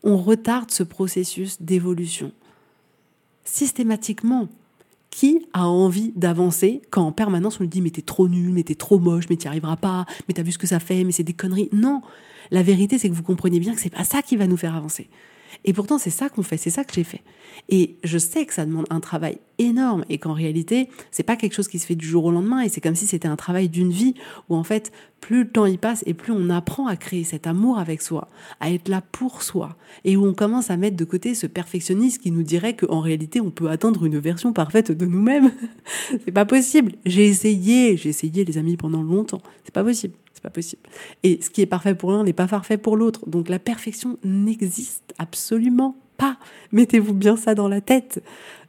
on 0.04 0.16
retarde 0.16 0.70
ce 0.70 0.84
processus 0.84 1.60
d'évolution. 1.60 2.32
Systématiquement, 3.44 4.48
qui 5.10 5.46
a 5.52 5.66
envie 5.66 6.12
d'avancer 6.16 6.82
quand 6.90 7.02
en 7.02 7.12
permanence 7.12 7.58
on 7.58 7.62
lui 7.62 7.68
dit 7.68 7.80
mais 7.80 7.90
t'es 7.90 8.02
trop 8.02 8.28
nul, 8.28 8.52
mais 8.52 8.62
t'es 8.62 8.74
trop 8.74 8.98
moche, 8.98 9.24
mais 9.30 9.36
t'y 9.36 9.48
arriveras 9.48 9.76
pas, 9.76 10.06
mais 10.26 10.34
t'as 10.34 10.42
vu 10.42 10.52
ce 10.52 10.58
que 10.58 10.66
ça 10.66 10.80
fait, 10.80 11.04
mais 11.04 11.12
c'est 11.12 11.22
des 11.22 11.32
conneries. 11.32 11.68
Non, 11.72 12.02
la 12.50 12.62
vérité 12.62 12.98
c'est 12.98 13.08
que 13.08 13.14
vous 13.14 13.22
comprenez 13.22 13.60
bien 13.60 13.74
que 13.74 13.80
c'est 13.80 13.90
pas 13.90 14.04
ça 14.04 14.22
qui 14.22 14.36
va 14.36 14.46
nous 14.46 14.56
faire 14.56 14.74
avancer. 14.74 15.08
Et 15.64 15.72
pourtant, 15.72 15.98
c'est 15.98 16.10
ça 16.10 16.28
qu'on 16.28 16.42
fait, 16.42 16.56
c'est 16.56 16.70
ça 16.70 16.84
que 16.84 16.94
j'ai 16.94 17.04
fait. 17.04 17.22
Et 17.68 17.96
je 18.04 18.18
sais 18.18 18.46
que 18.46 18.54
ça 18.54 18.64
demande 18.64 18.86
un 18.90 19.00
travail 19.00 19.38
énorme 19.58 20.04
et 20.08 20.18
qu'en 20.18 20.32
réalité, 20.32 20.88
c'est 21.10 21.22
pas 21.22 21.36
quelque 21.36 21.54
chose 21.54 21.68
qui 21.68 21.78
se 21.78 21.86
fait 21.86 21.96
du 21.96 22.06
jour 22.06 22.24
au 22.24 22.30
lendemain 22.30 22.60
et 22.60 22.68
c'est 22.68 22.80
comme 22.80 22.94
si 22.94 23.06
c'était 23.06 23.28
un 23.28 23.36
travail 23.36 23.68
d'une 23.68 23.90
vie 23.90 24.14
où 24.48 24.54
en 24.54 24.62
fait, 24.62 24.92
plus 25.20 25.42
le 25.42 25.50
temps 25.50 25.66
y 25.66 25.76
passe 25.76 26.04
et 26.06 26.14
plus 26.14 26.32
on 26.32 26.48
apprend 26.48 26.86
à 26.86 26.96
créer 26.96 27.24
cet 27.24 27.46
amour 27.46 27.78
avec 27.78 28.00
soi, 28.02 28.28
à 28.60 28.70
être 28.70 28.88
là 28.88 29.02
pour 29.12 29.42
soi 29.42 29.76
et 30.04 30.16
où 30.16 30.24
on 30.24 30.34
commence 30.34 30.70
à 30.70 30.76
mettre 30.76 30.96
de 30.96 31.04
côté 31.04 31.34
ce 31.34 31.46
perfectionniste 31.46 32.22
qui 32.22 32.30
nous 32.30 32.44
dirait 32.44 32.76
qu'en 32.76 33.00
réalité, 33.00 33.40
on 33.40 33.50
peut 33.50 33.68
atteindre 33.68 34.04
une 34.04 34.18
version 34.18 34.52
parfaite 34.52 34.92
de 34.92 35.06
nous-mêmes. 35.06 35.50
c'est 36.24 36.32
pas 36.32 36.44
possible. 36.44 36.92
J'ai 37.04 37.26
essayé, 37.26 37.96
j'ai 37.96 38.10
essayé 38.10 38.44
les 38.44 38.58
amis 38.58 38.76
pendant 38.76 39.02
longtemps. 39.02 39.42
C'est 39.64 39.74
pas 39.74 39.84
possible. 39.84 40.14
C'est 40.38 40.42
pas 40.44 40.50
possible. 40.50 40.82
Et 41.24 41.40
ce 41.42 41.50
qui 41.50 41.62
est 41.62 41.66
parfait 41.66 41.96
pour 41.96 42.12
l'un 42.12 42.22
n'est 42.22 42.32
pas 42.32 42.46
parfait 42.46 42.78
pour 42.78 42.96
l'autre. 42.96 43.28
Donc 43.28 43.48
la 43.48 43.58
perfection 43.58 44.18
n'existe 44.22 45.12
absolument 45.18 45.96
pas. 46.16 46.38
Mettez-vous 46.70 47.12
bien 47.12 47.36
ça 47.36 47.56
dans 47.56 47.66
la 47.66 47.80
tête. 47.80 48.22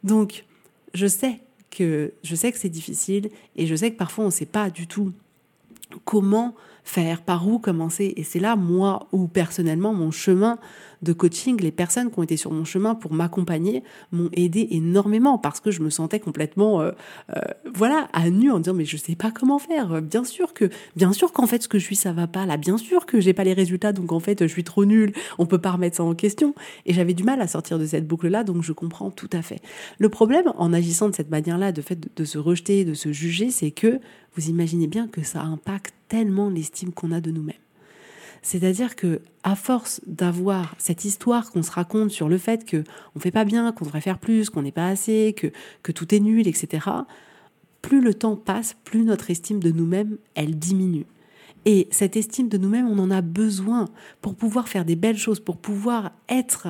Donc 0.04 0.46
je 0.96 1.06
sais 1.06 1.42
que 1.70 2.12
je 2.24 2.34
sais 2.34 2.52
que 2.52 2.58
c'est 2.58 2.70
difficile 2.70 3.30
et 3.56 3.68
je 3.68 3.76
sais 3.76 3.92
que 3.92 3.98
parfois 3.98 4.24
on 4.24 4.30
ne 4.30 4.34
sait 4.34 4.48
pas 4.48 4.72
du 4.72 4.88
tout 4.88 5.14
comment 6.06 6.56
faire, 6.84 7.22
par 7.22 7.48
où 7.48 7.60
commencer. 7.60 8.16
Et 8.18 8.24
c'est 8.24 8.40
là, 8.40 8.56
moi, 8.56 9.08
où 9.12 9.28
personnellement, 9.28 9.94
mon 9.94 10.10
chemin 10.10 10.58
de 11.02 11.14
coaching, 11.14 11.60
les 11.62 11.72
personnes 11.72 12.12
qui 12.12 12.20
ont 12.20 12.24
été 12.24 12.38
sur 12.38 12.52
mon 12.52 12.66
chemin 12.66 12.96
pour 12.96 13.14
m'accompagner 13.14 13.84
m'ont 14.12 14.30
aidé 14.34 14.68
énormément 14.72 15.38
parce 15.38 15.60
que 15.60 15.72
je 15.72 15.82
me 15.82 15.90
sentais 15.90 16.20
complètement, 16.20 16.82
euh, 16.82 16.92
euh, 17.36 17.42
voilà, 17.74 18.10
à 18.14 18.30
nu 18.30 18.52
en 18.52 18.60
disant 18.60 18.74
mais 18.74 18.86
je 18.86 18.98
sais 18.98 19.16
pas 19.16 19.32
comment 19.32 19.60
faire. 19.60 20.02
Bien 20.02 20.24
sûr 20.24 20.54
que, 20.54 20.70
bien 20.96 21.14
sûr 21.14 21.32
qu'en 21.32 21.48
fait 21.48 21.64
ce 21.64 21.68
que 21.68 21.80
je 21.80 21.86
suis 21.86 21.96
ça 21.96 22.12
va 22.12 22.28
pas 22.28 22.46
là. 22.46 22.58
Bien 22.58 22.78
sûr 22.78 23.06
que 23.06 23.20
j'ai 23.20 23.34
pas 23.34 23.44
les 23.44 23.54
résultats 23.54 23.94
donc 23.94 24.12
en 24.12 24.20
fait 24.20 24.44
je 24.44 24.52
suis 24.52 24.64
trop 24.64 24.86
nulle. 24.86 25.14
On 25.38 25.46
peut 25.46 25.60
pas 25.60 25.72
remettre 25.72 25.98
ça 25.98 26.04
en 26.04 26.16
question. 26.16 26.54
Et 26.86 26.94
j'avais 26.94 27.14
du 27.14 27.24
mal 27.24 27.42
à 27.42 27.48
sortir 27.48 27.80
de 27.80 27.86
cette 27.86 28.08
boucle 28.08 28.28
là 28.28 28.44
donc 28.44 28.64
je 28.64 28.74
comprends 28.74 29.12
tout 29.12 29.30
à 29.34 29.42
fait. 29.42 29.62
Le 29.98 30.10
problème 30.10 30.52
en 30.58 30.74
agissant 30.74 31.10
de 31.10 31.16
cette 31.16 31.30
manière 31.30 31.58
là, 31.58 31.72
de 31.72 31.82
fait 31.82 32.00
de 32.16 32.26
se 32.26 32.38
rejeter, 32.38 32.86
de 32.86 32.94
se 32.94 33.12
juger, 33.12 33.50
c'est 33.50 33.72
que 33.72 34.00
vous 34.36 34.50
imaginez 34.50 34.88
bien 34.88 35.08
que 35.08 35.24
ça 35.24 35.42
impacte 35.42 35.94
tellement 36.08 36.50
l'estime 36.50 36.92
qu'on 36.92 37.12
a 37.12 37.22
de 37.22 37.32
nous-mêmes. 37.32 37.56
C'est-à-dire 38.42 38.96
que 38.96 39.22
à 39.44 39.56
force 39.56 40.02
d'avoir 40.06 40.76
cette 40.78 41.06
histoire 41.06 41.52
qu'on 41.52 41.64
se 41.64 41.72
raconte 41.72 42.12
sur 42.12 42.30
le 42.30 42.38
fait 42.38 42.66
que 42.66 42.84
on 43.16 43.20
fait 43.20 43.32
pas 43.32 43.46
bien, 43.46 43.72
qu'on 43.72 43.86
devrait 43.86 44.02
faire 44.02 44.20
plus, 44.20 44.50
qu'on 44.50 44.62
n'est 44.62 44.72
pas 44.72 44.88
assez, 44.88 45.34
que, 45.36 45.48
que 45.84 45.92
tout 45.92 46.14
est 46.14 46.20
nul, 46.20 46.48
etc. 46.48 46.88
Plus 47.82 48.02
le 48.02 48.14
temps 48.14 48.36
passe, 48.36 48.76
plus 48.84 49.04
notre 49.04 49.32
estime 49.32 49.60
de 49.60 49.72
nous-mêmes 49.72 50.18
elle 50.36 50.58
diminue. 50.58 51.06
Et 51.66 51.88
cette 51.92 52.16
estime 52.16 52.48
de 52.48 52.58
nous-mêmes, 52.58 52.88
on 52.88 53.00
en 53.00 53.12
a 53.12 53.22
besoin 53.22 53.86
pour 54.22 54.36
pouvoir 54.36 54.68
faire 54.70 54.86
des 54.86 54.96
belles 54.96 55.18
choses, 55.18 55.40
pour 55.40 55.58
pouvoir 55.58 56.12
être 56.30 56.70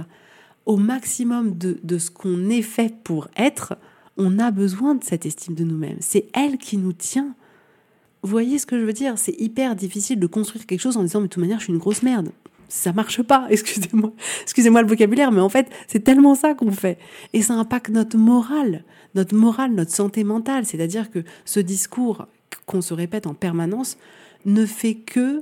au 0.65 0.77
maximum 0.77 1.57
de, 1.57 1.79
de 1.83 1.97
ce 1.97 2.11
qu'on 2.11 2.49
est 2.49 2.61
fait 2.61 2.93
pour 3.03 3.27
être. 3.35 3.77
On 4.17 4.39
a 4.39 4.51
besoin 4.51 4.95
de 4.95 5.03
cette 5.03 5.25
estime 5.25 5.55
de 5.55 5.63
nous-mêmes. 5.63 5.97
C'est 5.99 6.27
elle 6.33 6.57
qui 6.57 6.77
nous 6.77 6.93
tient. 6.93 7.35
Vous 8.21 8.29
voyez 8.29 8.59
ce 8.59 8.65
que 8.65 8.79
je 8.79 8.85
veux 8.85 8.93
dire? 8.93 9.17
C'est 9.17 9.39
hyper 9.39 9.75
difficile 9.75 10.19
de 10.19 10.27
construire 10.27 10.65
quelque 10.65 10.81
chose 10.81 10.97
en 10.97 11.03
disant 11.03 11.21
mais 11.21 11.27
de 11.27 11.33
toute 11.33 11.41
manière 11.41 11.59
je 11.59 11.65
suis 11.65 11.73
une 11.73 11.79
grosse 11.79 12.03
merde. 12.03 12.31
Ça 12.67 12.93
marche 12.93 13.21
pas, 13.23 13.47
excusez-moi. 13.49 14.11
Excusez-moi 14.43 14.81
le 14.81 14.87
vocabulaire, 14.87 15.31
mais 15.31 15.41
en 15.41 15.49
fait, 15.49 15.67
c'est 15.87 16.03
tellement 16.03 16.35
ça 16.35 16.53
qu'on 16.53 16.71
fait. 16.71 16.99
Et 17.33 17.41
ça 17.41 17.55
impacte 17.55 17.89
notre 17.89 18.17
morale, 18.17 18.83
notre 19.15 19.35
morale, 19.35 19.71
notre 19.73 19.91
santé 19.91 20.23
mentale. 20.23 20.65
C'est-à-dire 20.65 21.09
que 21.09 21.23
ce 21.45 21.59
discours 21.59 22.27
qu'on 22.65 22.81
se 22.81 22.93
répète 22.93 23.25
en 23.25 23.33
permanence 23.33 23.97
ne 24.45 24.65
fait 24.65 24.95
que 24.95 25.41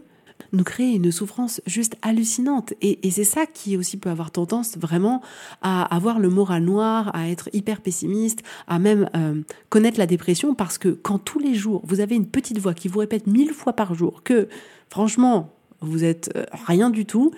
nous 0.53 0.63
créer 0.63 0.95
une 0.95 1.11
souffrance 1.11 1.61
juste 1.65 1.95
hallucinante. 2.01 2.73
Et, 2.81 2.99
c'est 3.11 3.23
ça 3.23 3.45
qui 3.45 3.77
aussi 3.77 3.97
peut 3.97 4.09
avoir 4.09 4.31
tendance 4.31 4.77
vraiment 4.77 5.21
à 5.61 5.83
avoir 5.95 6.19
le 6.19 6.29
moral 6.29 6.63
noir, 6.63 7.15
à 7.15 7.29
être 7.29 7.49
hyper 7.53 7.81
pessimiste, 7.81 8.43
à 8.67 8.79
même 8.79 9.09
euh, 9.15 9.41
connaître 9.69 9.97
la 9.97 10.05
dépression, 10.05 10.55
parce 10.55 10.77
que 10.77 10.89
quand 10.89 11.19
tous 11.19 11.39
les 11.39 11.55
jours, 11.55 11.81
vous 11.85 11.99
avez 11.99 12.15
une 12.15 12.27
petite 12.27 12.59
voix 12.59 12.73
qui 12.73 12.87
vous 12.87 12.99
répète 12.99 13.27
mille 13.27 13.53
fois 13.53 13.73
par 13.73 13.93
jour 13.93 14.23
que, 14.23 14.47
franchement, 14.89 15.53
vous 15.81 16.03
êtes 16.03 16.31
euh, 16.35 16.45
rien 16.67 16.89
du 16.89 17.05
tout, 17.05 17.31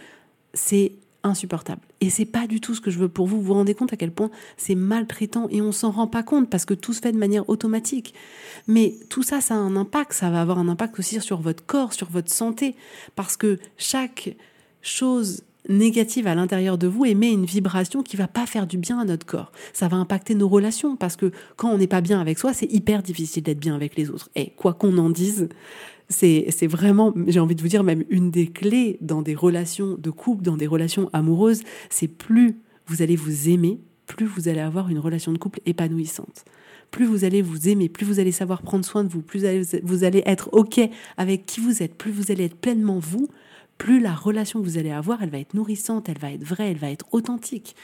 c'est 0.54 0.94
insupportable. 1.24 1.82
Et 2.02 2.10
c'est 2.10 2.26
pas 2.26 2.48
du 2.48 2.62
tout 2.62 2.76
ce 2.76 2.82
que 2.82 2.92
je 2.92 3.00
veux 3.00 3.10
pour 3.10 3.28
vous. 3.28 3.38
Vous 3.38 3.44
vous 3.44 3.54
rendez 3.54 3.74
compte 3.74 3.94
à 3.94 3.98
quel 3.98 4.12
point 4.12 4.30
c'est 4.58 4.76
maltraitant 4.76 5.48
et 5.50 5.62
on 5.62 5.72
s'en 5.72 5.92
rend 5.92 6.08
pas 6.08 6.24
compte 6.24 6.50
parce 6.50 6.66
que 6.66 6.74
tout 6.74 6.94
se 6.94 7.02
fait 7.02 7.12
de 7.12 7.18
manière 7.18 7.48
automatique. 7.50 8.14
Mais 8.68 8.96
tout 9.10 9.24
ça, 9.24 9.42
ça 9.42 9.56
a 9.56 9.58
un 9.58 9.76
impact. 9.76 10.14
Ça 10.14 10.30
va 10.30 10.42
avoir 10.42 10.60
un 10.60 10.70
impact 10.70 10.98
aussi 11.00 11.20
sur 11.22 11.42
votre 11.42 11.66
corps, 11.66 11.94
sur 11.94 12.10
votre 12.10 12.32
santé. 12.32 12.76
Parce 13.16 13.38
que 13.38 13.60
chaque 13.78 14.36
chose 14.82 15.44
négative 15.68 16.28
à 16.28 16.36
l'intérieur 16.36 16.78
de 16.78 16.88
vous 16.88 17.06
émet 17.06 17.32
une 17.32 17.46
vibration 17.46 18.02
qui 18.02 18.16
va 18.16 18.28
pas 18.28 18.46
faire 18.46 18.66
du 18.66 18.78
bien 18.78 19.00
à 19.00 19.06
notre 19.06 19.26
corps. 19.26 19.52
Ça 19.74 19.88
va 19.88 19.98
impacter 19.98 20.36
nos 20.36 20.48
relations 20.48 20.96
parce 20.96 21.16
que 21.16 21.32
quand 21.58 21.70
on 21.70 21.78
n'est 21.78 21.88
pas 21.88 22.02
bien 22.02 22.20
avec 22.20 22.40
soi, 22.40 22.54
c'est 22.54 22.72
hyper 22.72 23.04
difficile 23.04 23.44
d'être 23.44 23.60
bien 23.60 23.76
avec 23.76 23.96
les 23.96 24.10
autres. 24.10 24.30
Et 24.36 24.52
quoi 24.52 24.74
qu'on 24.74 24.98
en 24.98 25.10
dise, 25.10 25.50
c'est 26.10 26.68
vraiment, 26.68 27.14
j'ai 27.28 27.40
envie 27.40 27.56
de 27.56 27.62
vous 27.62 27.68
dire, 27.68 27.84
même 27.84 28.04
une 28.10 28.32
des 28.32 28.48
clés 28.48 28.98
dans 29.02 29.22
des 29.22 29.36
relations 29.36 29.96
de 29.98 30.10
couple, 30.10 30.44
dans 30.44 30.58
des 30.58 30.68
relations 30.68 31.10
amoureuses, 31.14 31.62
c'est 31.90 32.08
plus 32.08 32.58
vous 32.88 33.02
allez 33.02 33.16
vous 33.16 33.50
aimer, 33.50 33.80
plus 34.08 34.26
vous 34.26 34.48
allez 34.48 34.60
avoir 34.60 34.90
une 34.90 34.98
relation 35.00 35.32
de 35.32 35.38
couple 35.38 35.60
épanouissante. 35.66 36.46
Plus 36.90 37.06
vous 37.06 37.24
allez 37.24 37.44
vous 37.44 37.70
aimer, 37.70 37.88
plus 37.88 38.06
vous 38.06 38.20
allez 38.20 38.32
savoir 38.32 38.64
prendre 38.64 38.84
soin 38.84 39.04
de 39.04 39.10
vous, 39.10 39.22
plus 39.22 39.46
vous 39.84 40.04
allez 40.04 40.24
être 40.26 40.50
OK 40.54 40.80
avec 41.18 41.46
qui 41.46 41.60
vous 41.60 41.84
êtes, 41.84 41.96
plus 41.96 42.12
vous 42.12 42.32
allez 42.32 42.46
être 42.46 42.56
pleinement 42.58 42.98
vous, 42.98 43.30
plus 43.78 44.00
la 44.00 44.14
relation 44.14 44.60
que 44.60 44.66
vous 44.66 44.80
allez 44.80 44.92
avoir, 44.92 45.22
elle 45.22 45.30
va 45.30 45.38
être 45.38 45.54
nourrissante, 45.54 46.10
elle 46.10 46.18
va 46.18 46.32
être 46.32 46.44
vraie, 46.44 46.72
elle 46.72 46.78
va 46.78 46.90
être 46.90 47.06
authentique. 47.12 47.76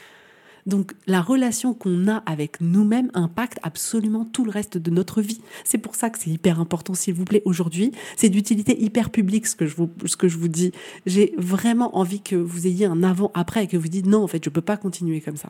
Donc 0.65 0.93
la 1.05 1.21
relation 1.21 1.73
qu'on 1.73 2.07
a 2.07 2.17
avec 2.25 2.59
nous-mêmes 2.59 3.11
impacte 3.13 3.59
absolument 3.61 4.25
tout 4.25 4.45
le 4.45 4.51
reste 4.51 4.77
de 4.77 4.89
notre 4.89 5.21
vie. 5.21 5.41
C'est 5.63 5.77
pour 5.77 5.95
ça 5.95 6.09
que 6.09 6.17
c'est 6.17 6.31
hyper 6.31 6.59
important, 6.59 6.95
s'il 6.95 7.13
vous 7.13 7.25
plaît, 7.25 7.43
aujourd'hui. 7.45 7.91
C'est 8.17 8.29
d'utilité 8.29 8.81
hyper 8.81 9.11
publique 9.11 9.45
ce 9.45 9.55
que 9.55 9.67
je 9.67 9.75
vous, 9.75 9.89
ce 10.05 10.17
que 10.17 10.27
je 10.27 10.37
vous 10.37 10.47
dis. 10.47 10.71
J'ai 11.05 11.35
vraiment 11.37 11.97
envie 11.97 12.21
que 12.21 12.35
vous 12.35 12.65
ayez 12.65 12.85
un 12.85 13.03
avant-après 13.03 13.65
et 13.65 13.67
que 13.67 13.77
vous 13.77 13.87
dites 13.87 14.07
non, 14.07 14.23
en 14.23 14.27
fait, 14.27 14.43
je 14.43 14.49
ne 14.49 14.53
peux 14.53 14.61
pas 14.61 14.77
continuer 14.77 15.21
comme 15.21 15.37
ça. 15.37 15.49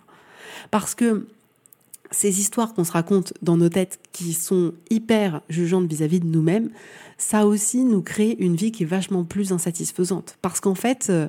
Parce 0.70 0.96
que 0.96 1.28
ces 2.12 2.40
histoires 2.40 2.74
qu'on 2.74 2.84
se 2.84 2.92
raconte 2.92 3.34
dans 3.42 3.58
nos 3.58 3.70
têtes 3.70 4.00
qui 4.12 4.34
sont 4.34 4.74
hyper 4.90 5.42
jugeantes 5.50 5.88
vis-à-vis 5.88 6.20
de 6.20 6.28
nous-mêmes, 6.28 6.70
ça 7.18 7.46
aussi 7.46 7.84
nous 7.84 8.02
crée 8.02 8.36
une 8.40 8.56
vie 8.56 8.72
qui 8.72 8.84
est 8.84 8.88
vachement 8.88 9.24
plus 9.24 9.52
insatisfaisante. 9.52 10.38
Parce 10.42 10.60
qu'en 10.60 10.76
fait, 10.76 11.08
euh, 11.10 11.28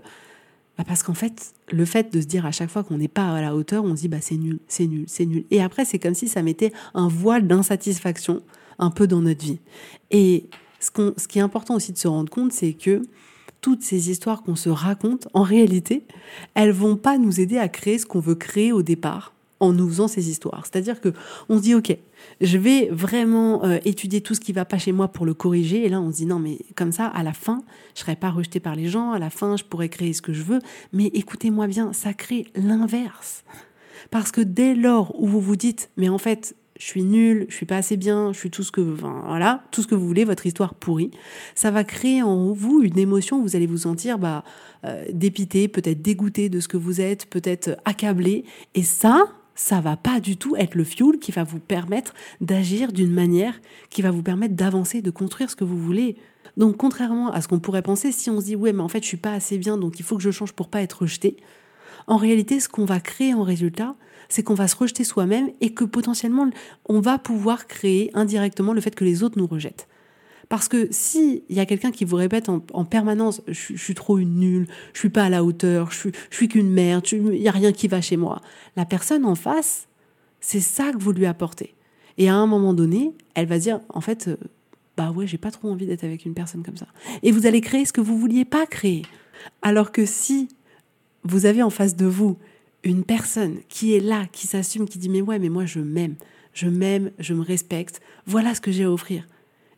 bah 0.76 0.85
parce 0.87 1.02
qu'en 1.02 1.14
fait, 1.14 1.54
le 1.71 1.85
fait 1.85 2.12
de 2.12 2.21
se 2.21 2.26
dire 2.26 2.45
à 2.45 2.52
chaque 2.52 2.71
fois 2.71 2.85
qu'on 2.85 2.99
n'est 2.99 3.09
pas 3.09 3.35
à 3.35 3.40
la 3.40 3.54
hauteur, 3.54 3.85
on 3.85 3.97
se 3.97 4.02
dit 4.02 4.09
bah 4.09 4.21
c'est 4.21 4.37
nul, 4.37 4.59
c'est 4.68 4.87
nul, 4.87 5.04
c'est 5.06 5.26
nul. 5.26 5.45
Et 5.50 5.62
après, 5.62 5.85
c'est 5.85 5.99
comme 5.99 6.14
si 6.14 6.28
ça 6.28 6.42
mettait 6.42 6.73
un 6.95 7.09
voile 7.09 7.47
d'insatisfaction 7.47 8.42
un 8.78 8.90
peu 8.90 9.06
dans 9.06 9.23
notre 9.23 9.45
vie. 9.45 9.59
Et 10.11 10.49
ce, 10.80 10.90
ce 11.16 11.28
qui 11.28 11.38
est 11.38 11.42
important 11.42 11.75
aussi 11.75 11.92
de 11.92 11.99
se 11.99 12.09
rendre 12.09 12.30
compte, 12.30 12.52
c'est 12.52 12.75
que 12.75 13.02
toutes 13.61 13.83
ces 13.83 14.11
histoires 14.11 14.42
qu'on 14.42 14.56
se 14.56 14.68
raconte, 14.68 15.28
en 15.33 15.42
réalité, 15.42 16.04
elles 16.54 16.73
vont 16.73 16.97
pas 16.97 17.18
nous 17.18 17.40
aider 17.40 17.59
à 17.59 17.68
créer 17.68 17.99
ce 17.99 18.06
qu'on 18.06 18.21
veut 18.21 18.35
créer 18.35 18.73
au 18.73 18.83
départ 18.83 19.36
en 19.61 19.73
nous 19.73 19.89
faisant 19.89 20.09
ces 20.09 20.29
histoires. 20.29 20.65
C'est-à-dire 20.65 21.01
que 21.01 21.13
on 21.49 21.57
se 21.59 21.63
dit 21.63 21.75
ok, 21.75 21.97
je 22.41 22.59
vais 22.59 22.89
vraiment 22.91 23.65
euh, 23.65 23.79
étudier 23.85 24.21
tout 24.21 24.35
ce 24.35 24.41
qui 24.41 24.53
va 24.53 24.65
pas 24.65 24.79
chez 24.79 24.93
moi 24.93 25.09
pour 25.09 25.27
le 25.27 25.35
corriger. 25.35 25.85
Et 25.85 25.89
là, 25.89 26.01
on 26.01 26.11
se 26.11 26.17
dit 26.17 26.27
non, 26.27 26.39
mais 26.39 26.59
comme 26.75 26.93
ça, 26.93 27.07
à 27.07 27.23
la 27.23 27.33
fin, 27.33 27.63
je 27.95 28.01
serai 28.01 28.17
pas 28.17 28.31
rejeté 28.31 28.61
par 28.61 28.77
les 28.77 28.89
gens. 28.89 29.13
À 29.13 29.19
la 29.19 29.31
fin, 29.31 29.57
je 29.57 29.65
pourrais 29.65 29.89
créer 29.89 30.13
ce 30.13 30.23
que 30.23 30.33
je 30.33 30.43
veux. 30.43 30.61
Mais 30.93 31.07
écoutez-moi 31.07 31.67
bien, 31.67 31.93
ça 31.93 32.13
crée 32.13 32.47
l'inverse. 32.55 33.45
Parce 34.11 34.31
que 34.31 34.41
dès 34.41 34.75
lors 34.75 35.21
où 35.21 35.27
vous 35.27 35.41
vous 35.41 35.57
dites, 35.57 35.91
mais 35.97 36.09
en 36.09 36.19
fait, 36.19 36.55
je 36.79 36.85
suis 36.85 37.03
nul, 37.03 37.47
je 37.49 37.55
suis 37.55 37.67
pas 37.67 37.79
assez 37.79 37.97
bien, 37.97 38.33
je 38.33 38.39
suis 38.39 38.51
tout 38.51 38.63
ce 38.63 38.71
que, 38.71 38.81
voilà, 38.81 39.65
tout 39.71 39.83
ce 39.83 39.87
que 39.87 39.95
vous 39.95 40.07
voulez, 40.07 40.25
votre 40.25 40.47
histoire 40.47 40.75
pourrie, 40.75 41.11
ça 41.55 41.71
va 41.71 41.85
créer 41.85 42.23
en 42.23 42.53
vous 42.53 42.83
une 42.83 42.99
émotion. 42.99 43.41
Vous 43.41 43.57
allez 43.57 43.67
vous 43.67 43.79
sentir 43.79 44.19
bah, 44.19 44.45
euh, 44.85 45.05
dépité, 45.13 45.69
peut-être 45.69 46.03
dégoûté 46.03 46.49
de 46.49 46.61
ce 46.61 46.69
que 46.69 46.77
vous 46.77 47.01
êtes, 47.01 47.27
peut-être 47.27 47.77
accablé. 47.85 48.45
Et 48.75 48.83
ça, 48.83 49.27
ça 49.57 49.81
va 49.81 49.97
pas 49.97 50.21
du 50.21 50.37
tout 50.37 50.55
être 50.57 50.77
le 50.77 50.85
fuel 50.85 51.19
qui 51.19 51.33
va 51.33 51.43
vous 51.43 51.59
permettre 51.59 52.15
d'agir 52.41 52.93
d'une 52.93 53.13
manière 53.13 53.61
qui 53.91 54.03
va 54.03 54.13
vous 54.13 54.23
permettre 54.23 54.55
d'avancer, 54.55 55.03
de 55.03 55.11
construire 55.11 55.51
ce 55.51 55.57
que 55.57 55.65
vous 55.65 55.79
voulez. 55.79 56.17
Donc 56.57 56.77
contrairement 56.77 57.33
à 57.33 57.41
ce 57.41 57.49
qu'on 57.49 57.59
pourrait 57.59 57.83
penser, 57.83 58.13
si 58.13 58.31
on 58.31 58.41
se 58.41 58.47
dit 58.47 58.57
ouais 58.57 58.73
mais 58.73 58.83
en 58.83 58.89
fait 58.89 59.03
je 59.03 59.09
suis 59.09 59.17
pas 59.17 59.33
assez 59.33 59.59
bien 59.59 59.77
donc 59.77 59.99
il 59.99 60.05
faut 60.05 60.17
que 60.17 60.23
je 60.23 60.31
change 60.31 60.53
pour 60.53 60.69
pas 60.69 60.83
être 60.83 61.01
rejeté, 61.03 61.37
en 62.07 62.17
réalité 62.17 62.61
ce 62.61 62.69
qu'on 62.69 62.85
va 62.85 63.01
créer 63.01 63.35
en 63.35 63.43
résultat, 63.43 63.97
c'est 64.29 64.43
qu'on 64.43 64.55
va 64.55 64.69
se 64.69 64.77
rejeter 64.77 65.05
soi-même 65.05 65.51
et 65.61 65.75
que 65.75 65.85
potentiellement 65.85 66.49
on 66.89 67.01
va 67.01 67.19
pouvoir 67.19 67.67
créer 67.67 68.11
indirectement 68.15 68.73
le 68.73 68.81
fait 68.81 68.95
que 68.95 69.05
les 69.05 69.23
autres 69.23 69.39
nous 69.39 69.47
rejettent. 69.47 69.89
Parce 70.49 70.69
que 70.69 70.88
si 70.91 71.43
il 71.49 71.57
y 71.57 71.61
a 71.61 71.67
quelqu'un 71.67 71.91
qui 71.91 72.05
vous 72.05 72.17
répète 72.17 72.49
en, 72.49 72.85
permanence, 72.85 73.43
je, 73.49 73.76
suis 73.76 73.95
trop 73.95 74.19
une 74.19 74.38
nulle, 74.38 74.67
je 74.93 75.00
suis 75.00 75.09
pas 75.09 75.25
à 75.25 75.29
la 75.29 75.43
hauteur, 75.43 75.91
je 75.91 75.99
suis, 75.99 76.12
suis 76.31 76.49
qu'une 76.49 76.71
merde, 76.71 77.05
il 77.11 77.43
y 77.43 77.49
a 77.49 77.53
rien 77.53 77.73
qui 77.73 77.88
va 77.88 78.00
chez 78.00 78.17
moi. 78.17 78.41
La 78.76 78.85
personne 78.85 79.25
en 79.25 79.35
face, 79.35 79.88
c'est 80.41 80.61
ça 80.61 80.93
que 80.93 80.99
vous 80.99 81.12
lui 81.12 81.26
apportez. 81.26 81.75
Et 82.19 82.29
à 82.29 82.35
un 82.35 82.47
moment 82.47 82.75
donné, 82.75 83.12
elle 83.35 83.47
va 83.47 83.59
dire, 83.59 83.81
en 83.88 84.00
fait, 84.00 84.29
euh, 84.29 84.37
bah 84.97 85.11
ouais, 85.11 85.26
j'ai 85.26 85.38
pas 85.38 85.50
trop 85.50 85.69
envie 85.69 85.87
d'être 85.87 86.05
avec 86.05 86.25
une 86.25 86.35
personne 86.35 86.62
comme 86.62 86.76
ça. 86.76 86.87
Et 87.23 87.33
vous 87.33 87.47
allez 87.47 87.61
créer 87.61 87.85
ce 87.85 87.93
que 87.93 88.00
vous 88.00 88.17
vouliez 88.17 88.45
pas 88.45 88.67
créer. 88.67 89.03
Alors 89.62 89.93
que 89.93 90.07
si 90.07 90.49
vous 91.25 91.47
avez 91.47 91.62
en 91.62 91.71
face 91.71 91.97
de 91.97 92.07
vous 92.07 92.38
une 92.85 93.05
personne 93.05 93.59
qui 93.69 93.95
est 93.95 94.00
là, 94.00 94.26
qui 94.31 94.47
s'assume, 94.47 94.88
qui 94.88 94.99
dit 94.99 95.09
mais 95.09 95.21
ouais, 95.21 95.38
mais 95.38 95.49
moi 95.49 95.67
je 95.67 95.81
m'aime, 95.81 96.15
je 96.53 96.69
m'aime, 96.69 97.11
je 97.19 97.35
me 97.35 97.43
respecte, 97.43 98.00
voilà 98.26 98.55
ce 98.55 98.61
que 98.61 98.71
j'ai 98.71 98.85
à 98.85 98.91
offrir. 98.91 99.26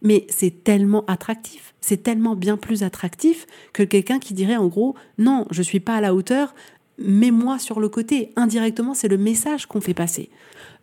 Mais 0.02 0.26
c'est 0.28 0.62
tellement 0.62 1.04
attractif, 1.06 1.74
c'est 1.80 2.02
tellement 2.02 2.36
bien 2.36 2.56
plus 2.56 2.82
attractif 2.82 3.46
que 3.72 3.82
quelqu'un 3.82 4.18
qui 4.18 4.32
dirait 4.32 4.56
en 4.56 4.68
gros 4.68 4.94
non, 5.18 5.46
je 5.50 5.62
suis 5.62 5.80
pas 5.80 5.96
à 5.96 6.00
la 6.00 6.14
hauteur, 6.14 6.54
mets-moi 6.98 7.58
sur 7.58 7.80
le 7.80 7.88
côté. 7.88 8.32
Indirectement, 8.36 8.94
c'est 8.94 9.08
le 9.08 9.18
message 9.18 9.66
qu'on 9.66 9.80
fait 9.80 9.94
passer. 9.94 10.30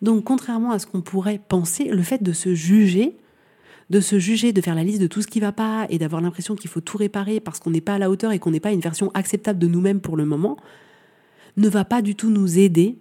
Donc 0.01 0.23
contrairement 0.25 0.71
à 0.71 0.79
ce 0.79 0.87
qu'on 0.87 1.01
pourrait 1.01 1.39
penser, 1.47 1.85
le 1.85 2.01
fait 2.01 2.23
de 2.23 2.33
se 2.33 2.53
juger, 2.53 3.15
de 3.89 3.99
se 3.99 4.19
juger, 4.19 4.51
de 4.51 4.61
faire 4.61 4.75
la 4.75 4.83
liste 4.83 5.01
de 5.01 5.07
tout 5.07 5.21
ce 5.21 5.27
qui 5.27 5.39
va 5.39 5.51
pas 5.51 5.85
et 5.89 5.97
d'avoir 5.97 6.21
l'impression 6.21 6.55
qu'il 6.55 6.69
faut 6.69 6.81
tout 6.81 6.97
réparer 6.97 7.39
parce 7.39 7.59
qu'on 7.59 7.71
n'est 7.71 7.81
pas 7.81 7.95
à 7.95 7.99
la 7.99 8.09
hauteur 8.09 8.31
et 8.31 8.39
qu'on 8.39 8.51
n'est 8.51 8.59
pas 8.59 8.71
une 8.71 8.79
version 8.79 9.11
acceptable 9.13 9.59
de 9.59 9.67
nous-mêmes 9.67 10.01
pour 10.01 10.17
le 10.17 10.25
moment, 10.25 10.57
ne 11.57 11.69
va 11.69 11.85
pas 11.85 12.01
du 12.01 12.15
tout 12.15 12.29
nous 12.29 12.57
aider 12.57 12.97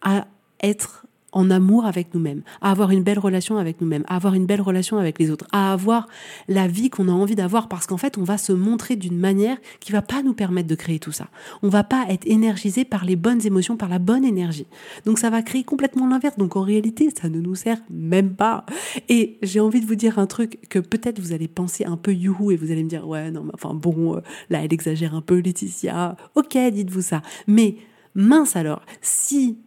à 0.00 0.26
être 0.62 1.06
en 1.32 1.50
amour 1.50 1.84
avec 1.84 2.14
nous-mêmes, 2.14 2.42
à 2.60 2.70
avoir 2.70 2.90
une 2.90 3.02
belle 3.02 3.18
relation 3.18 3.58
avec 3.58 3.80
nous-mêmes, 3.80 4.04
à 4.08 4.16
avoir 4.16 4.34
une 4.34 4.46
belle 4.46 4.60
relation 4.60 4.98
avec 4.98 5.18
les 5.18 5.30
autres, 5.30 5.46
à 5.52 5.72
avoir 5.72 6.08
la 6.48 6.66
vie 6.66 6.90
qu'on 6.90 7.08
a 7.08 7.12
envie 7.12 7.34
d'avoir 7.34 7.68
parce 7.68 7.86
qu'en 7.86 7.98
fait, 7.98 8.16
on 8.18 8.24
va 8.24 8.38
se 8.38 8.52
montrer 8.52 8.96
d'une 8.96 9.18
manière 9.18 9.58
qui 9.80 9.92
va 9.92 10.02
pas 10.02 10.22
nous 10.22 10.32
permettre 10.32 10.68
de 10.68 10.74
créer 10.74 10.98
tout 10.98 11.12
ça. 11.12 11.28
On 11.62 11.68
va 11.68 11.84
pas 11.84 12.06
être 12.08 12.26
énergisé 12.26 12.84
par 12.84 13.04
les 13.04 13.16
bonnes 13.16 13.44
émotions, 13.46 13.76
par 13.76 13.88
la 13.88 13.98
bonne 13.98 14.24
énergie. 14.24 14.66
Donc 15.04 15.18
ça 15.18 15.30
va 15.30 15.42
créer 15.42 15.64
complètement 15.64 16.06
l'inverse. 16.06 16.36
Donc 16.38 16.56
en 16.56 16.62
réalité, 16.62 17.10
ça 17.10 17.28
ne 17.28 17.40
nous 17.40 17.54
sert 17.54 17.78
même 17.90 18.34
pas. 18.34 18.64
Et 19.08 19.38
j'ai 19.42 19.60
envie 19.60 19.80
de 19.80 19.86
vous 19.86 19.96
dire 19.96 20.18
un 20.18 20.26
truc 20.26 20.58
que 20.68 20.78
peut-être 20.78 21.20
vous 21.20 21.32
allez 21.32 21.48
penser 21.48 21.84
un 21.84 21.96
peu 21.96 22.14
youhou 22.14 22.52
et 22.52 22.56
vous 22.56 22.70
allez 22.70 22.84
me 22.84 22.88
dire 22.88 23.06
ouais 23.06 23.30
non, 23.30 23.44
mais 23.44 23.52
enfin 23.54 23.74
bon, 23.74 24.16
euh, 24.16 24.20
là 24.50 24.64
elle 24.64 24.72
exagère 24.72 25.14
un 25.14 25.20
peu 25.20 25.38
Laetitia. 25.38 26.16
OK, 26.34 26.56
dites-vous 26.72 27.02
ça. 27.02 27.22
Mais 27.46 27.76
mince 28.14 28.56
alors, 28.56 28.82
si 29.02 29.58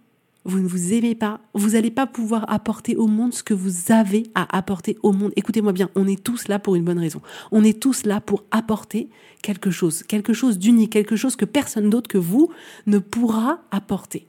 vous 0.44 0.60
ne 0.60 0.68
vous 0.68 0.94
aimez 0.94 1.14
pas, 1.14 1.40
vous 1.54 1.72
n'allez 1.72 1.92
pas 1.92 2.08
pouvoir 2.08 2.46
apporter 2.52 2.96
au 2.96 3.08
monde 3.08 3.34
ce 3.34 3.44
que 3.44 3.54
vous 3.54 3.92
avez 3.92 4.24
à 4.34 4.58
apporter 4.58 4.98
au 5.04 5.12
monde. 5.12 5.32
Écoutez-moi 5.36 5.72
bien, 5.72 5.90
on 5.96 6.08
est 6.08 6.22
tous 6.22 6.48
là 6.48 6.58
pour 6.58 6.76
une 6.76 6.84
bonne 6.84 6.98
raison. 6.98 7.22
On 7.52 7.64
est 7.64 7.80
tous 7.80 8.06
là 8.06 8.22
pour 8.22 8.44
apporter 8.50 9.10
quelque 9.44 9.70
chose, 9.70 10.04
quelque 10.04 10.34
chose 10.34 10.58
d'unique, 10.58 10.92
quelque 10.92 11.16
chose 11.16 11.36
que 11.36 11.46
personne 11.46 11.90
d'autre 11.90 12.08
que 12.08 12.18
vous 12.18 12.50
ne 12.88 12.98
pourra 12.98 13.62
apporter. 13.70 14.28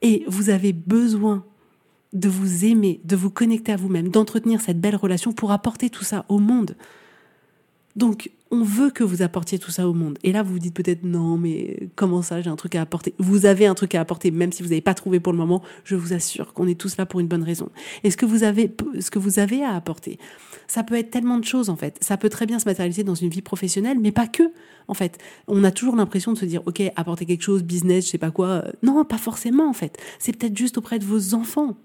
Et 0.00 0.24
vous 0.28 0.48
avez 0.48 0.72
besoin 0.72 1.44
de 2.14 2.28
vous 2.28 2.64
aimer, 2.64 3.00
de 3.04 3.16
vous 3.16 3.30
connecter 3.30 3.72
à 3.72 3.76
vous-même, 3.76 4.08
d'entretenir 4.08 4.60
cette 4.60 4.80
belle 4.80 4.96
relation 4.96 5.32
pour 5.32 5.52
apporter 5.52 5.90
tout 5.90 6.04
ça 6.04 6.24
au 6.28 6.38
monde. 6.38 6.76
Donc, 7.96 8.30
on 8.54 8.62
veut 8.62 8.90
que 8.90 9.02
vous 9.02 9.22
apportiez 9.22 9.58
tout 9.58 9.70
ça 9.70 9.88
au 9.88 9.94
monde. 9.94 10.18
Et 10.22 10.32
là, 10.32 10.42
vous 10.42 10.52
vous 10.52 10.58
dites 10.58 10.74
peut-être 10.74 11.02
non, 11.02 11.36
mais 11.36 11.88
comment 11.96 12.22
ça, 12.22 12.40
j'ai 12.40 12.50
un 12.50 12.56
truc 12.56 12.76
à 12.76 12.82
apporter? 12.82 13.14
Vous 13.18 13.46
avez 13.46 13.66
un 13.66 13.74
truc 13.74 13.94
à 13.94 14.00
apporter, 14.00 14.30
même 14.30 14.52
si 14.52 14.62
vous 14.62 14.68
n'avez 14.68 14.80
pas 14.80 14.94
trouvé 14.94 15.18
pour 15.18 15.32
le 15.32 15.38
moment. 15.38 15.62
Je 15.82 15.96
vous 15.96 16.12
assure 16.12 16.52
qu'on 16.52 16.68
est 16.68 16.78
tous 16.78 16.96
là 16.96 17.06
pour 17.06 17.20
une 17.20 17.26
bonne 17.26 17.42
raison. 17.42 17.70
Et 18.04 18.10
ce 18.10 18.16
que 18.16 18.26
vous 18.26 18.44
avez, 18.44 18.72
ce 19.00 19.10
que 19.10 19.18
vous 19.18 19.38
avez 19.38 19.64
à 19.64 19.74
apporter, 19.74 20.18
ça 20.68 20.84
peut 20.84 20.94
être 20.94 21.10
tellement 21.10 21.38
de 21.38 21.44
choses 21.44 21.68
en 21.68 21.76
fait. 21.76 21.98
Ça 22.00 22.16
peut 22.16 22.28
très 22.28 22.46
bien 22.46 22.58
se 22.58 22.66
matérialiser 22.66 23.02
dans 23.02 23.14
une 23.14 23.28
vie 23.28 23.42
professionnelle, 23.42 23.98
mais 23.98 24.12
pas 24.12 24.28
que. 24.28 24.44
En 24.86 24.94
fait, 24.94 25.18
on 25.48 25.64
a 25.64 25.70
toujours 25.70 25.96
l'impression 25.96 26.32
de 26.32 26.38
se 26.38 26.44
dire, 26.44 26.62
ok, 26.66 26.82
apporter 26.94 27.26
quelque 27.26 27.42
chose, 27.42 27.62
business, 27.62 28.06
je 28.06 28.10
sais 28.10 28.18
pas 28.18 28.30
quoi. 28.30 28.64
Non, 28.82 29.04
pas 29.04 29.18
forcément 29.18 29.68
en 29.68 29.72
fait. 29.72 29.98
C'est 30.18 30.36
peut-être 30.36 30.56
juste 30.56 30.78
auprès 30.78 30.98
de 30.98 31.04
vos 31.04 31.34
enfants 31.34 31.76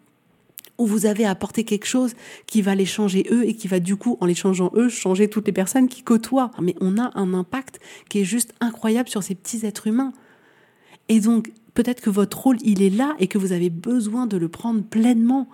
où 0.78 0.86
vous 0.86 1.06
avez 1.06 1.26
apporté 1.26 1.64
quelque 1.64 1.86
chose 1.86 2.14
qui 2.48 2.62
va 2.62 2.74
les 2.74 2.86
changer 2.86 3.26
eux 3.32 3.48
et 3.48 3.54
qui 3.54 3.68
va 3.68 3.80
du 3.80 3.96
coup, 3.96 4.18
en 4.22 4.26
les 4.26 4.36
changeant 4.36 4.72
eux, 4.76 4.90
changer 4.90 5.28
toutes 5.28 5.46
les 5.46 5.54
personnes 5.54 5.88
qui 5.88 6.02
côtoient. 6.02 6.52
Mais 6.62 6.76
on 6.80 6.98
a 6.98 7.12
un 7.16 7.34
impact 7.34 7.80
qui 8.10 8.22
est 8.22 8.26
juste 8.26 8.54
incroyable 8.62 9.10
sur 9.10 9.22
ces 9.22 9.36
petits 9.36 9.66
êtres 9.66 9.88
humains. 9.88 10.14
Et 11.10 11.20
donc, 11.20 11.52
peut-être 11.74 12.02
que 12.02 12.10
votre 12.10 12.40
rôle, 12.40 12.58
il 12.64 12.82
est 12.82 12.90
là 12.90 13.16
et 13.20 13.28
que 13.28 13.38
vous 13.38 13.52
avez 13.52 13.70
besoin 13.70 14.26
de 14.26 14.38
le 14.38 14.48
prendre 14.48 14.82
pleinement. 14.82 15.50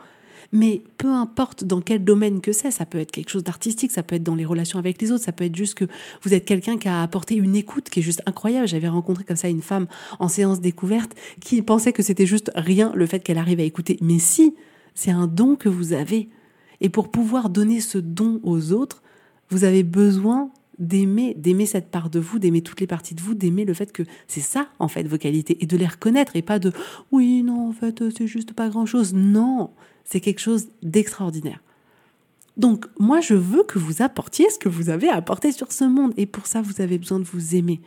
Mais 0.52 0.84
peu 0.98 1.10
importe 1.10 1.64
dans 1.64 1.82
quel 1.82 2.04
domaine 2.04 2.40
que 2.40 2.52
c'est, 2.52 2.72
ça 2.72 2.86
peut 2.86 3.00
être 3.00 3.12
quelque 3.12 3.30
chose 3.30 3.44
d'artistique, 3.44 3.92
ça 3.92 4.04
peut 4.04 4.16
être 4.16 4.24
dans 4.24 4.36
les 4.36 4.46
relations 4.46 4.78
avec 4.80 5.02
les 5.02 5.12
autres, 5.12 5.24
ça 5.24 5.32
peut 5.32 5.44
être 5.44 5.56
juste 5.56 5.74
que 5.74 5.86
vous 6.22 6.34
êtes 6.34 6.46
quelqu'un 6.46 6.78
qui 6.78 6.88
a 6.88 7.02
apporté 7.02 7.36
une 7.36 7.56
écoute 7.56 7.90
qui 7.90 8.00
est 8.00 8.04
juste 8.04 8.22
incroyable. 8.26 8.68
J'avais 8.68 8.88
rencontré 8.88 9.24
comme 9.24 9.36
ça 9.36 9.50
une 9.50 9.64
femme 9.64 9.88
en 10.20 10.28
séance 10.28 10.62
découverte 10.62 11.14
qui 11.42 11.62
pensait 11.64 11.94
que 11.94 12.04
c'était 12.04 12.28
juste 12.28 12.52
rien 12.56 12.92
le 12.96 13.08
fait 13.08 13.22
qu'elle 13.22 13.40
arrive 13.40 13.60
à 13.60 13.64
écouter. 13.64 13.98
Mais 14.02 14.20
si, 14.20 14.56
c'est 14.96 15.12
un 15.12 15.28
don 15.28 15.56
que 15.56 15.70
vous 15.70 15.94
avez. 15.94 16.30
Et 16.82 16.90
pour 16.90 17.12
pouvoir 17.12 17.50
donner 17.50 17.80
ce 17.80 17.98
don 18.00 18.40
aux 18.44 18.72
autres, 18.72 19.04
vous 19.50 19.64
avez 19.64 19.84
besoin 19.84 20.50
d'aimer, 20.80 21.34
d'aimer 21.36 21.66
cette 21.66 21.90
part 21.90 22.10
de 22.10 22.20
vous, 22.20 22.40
d'aimer 22.40 22.62
toutes 22.62 22.82
les 22.82 22.88
parties 22.88 23.16
de 23.16 23.22
vous, 23.22 23.34
d'aimer 23.34 23.66
le 23.66 23.74
fait 23.74 23.92
que 23.92 24.04
c'est 24.28 24.42
ça, 24.42 24.68
en 24.80 24.88
fait, 24.88 25.04
vos 25.04 25.18
qualités, 25.18 25.62
et 25.62 25.68
de 25.68 25.78
les 25.78 25.88
reconnaître, 25.88 26.36
et 26.36 26.42
pas 26.42 26.60
de 26.60 26.72
oui, 27.12 27.44
non, 27.44 27.70
en 27.70 27.72
fait, 27.72 28.04
c'est 28.18 28.28
juste 28.28 28.54
pas 28.54 28.70
grand 28.70 28.86
chose. 28.86 29.14
Non, 29.14 29.72
c'est 30.04 30.20
quelque 30.20 30.42
chose 30.42 30.68
d'extraordinaire. 30.82 31.62
Donc, 32.58 32.86
moi, 33.00 33.20
je 33.22 33.36
veux 33.36 33.64
que 33.64 33.80
vous 33.80 34.02
apportiez 34.02 34.50
ce 34.50 34.58
que 34.58 34.70
vous 34.70 34.90
avez 34.90 35.10
à 35.10 35.24
sur 35.52 35.72
ce 35.72 35.84
monde, 35.84 36.14
et 36.18 36.26
pour 36.26 36.48
ça, 36.48 36.62
vous 36.62 36.82
avez 36.82 36.98
besoin 36.98 37.20
de 37.20 37.26
vous 37.26 37.56
aimer. 37.56 37.82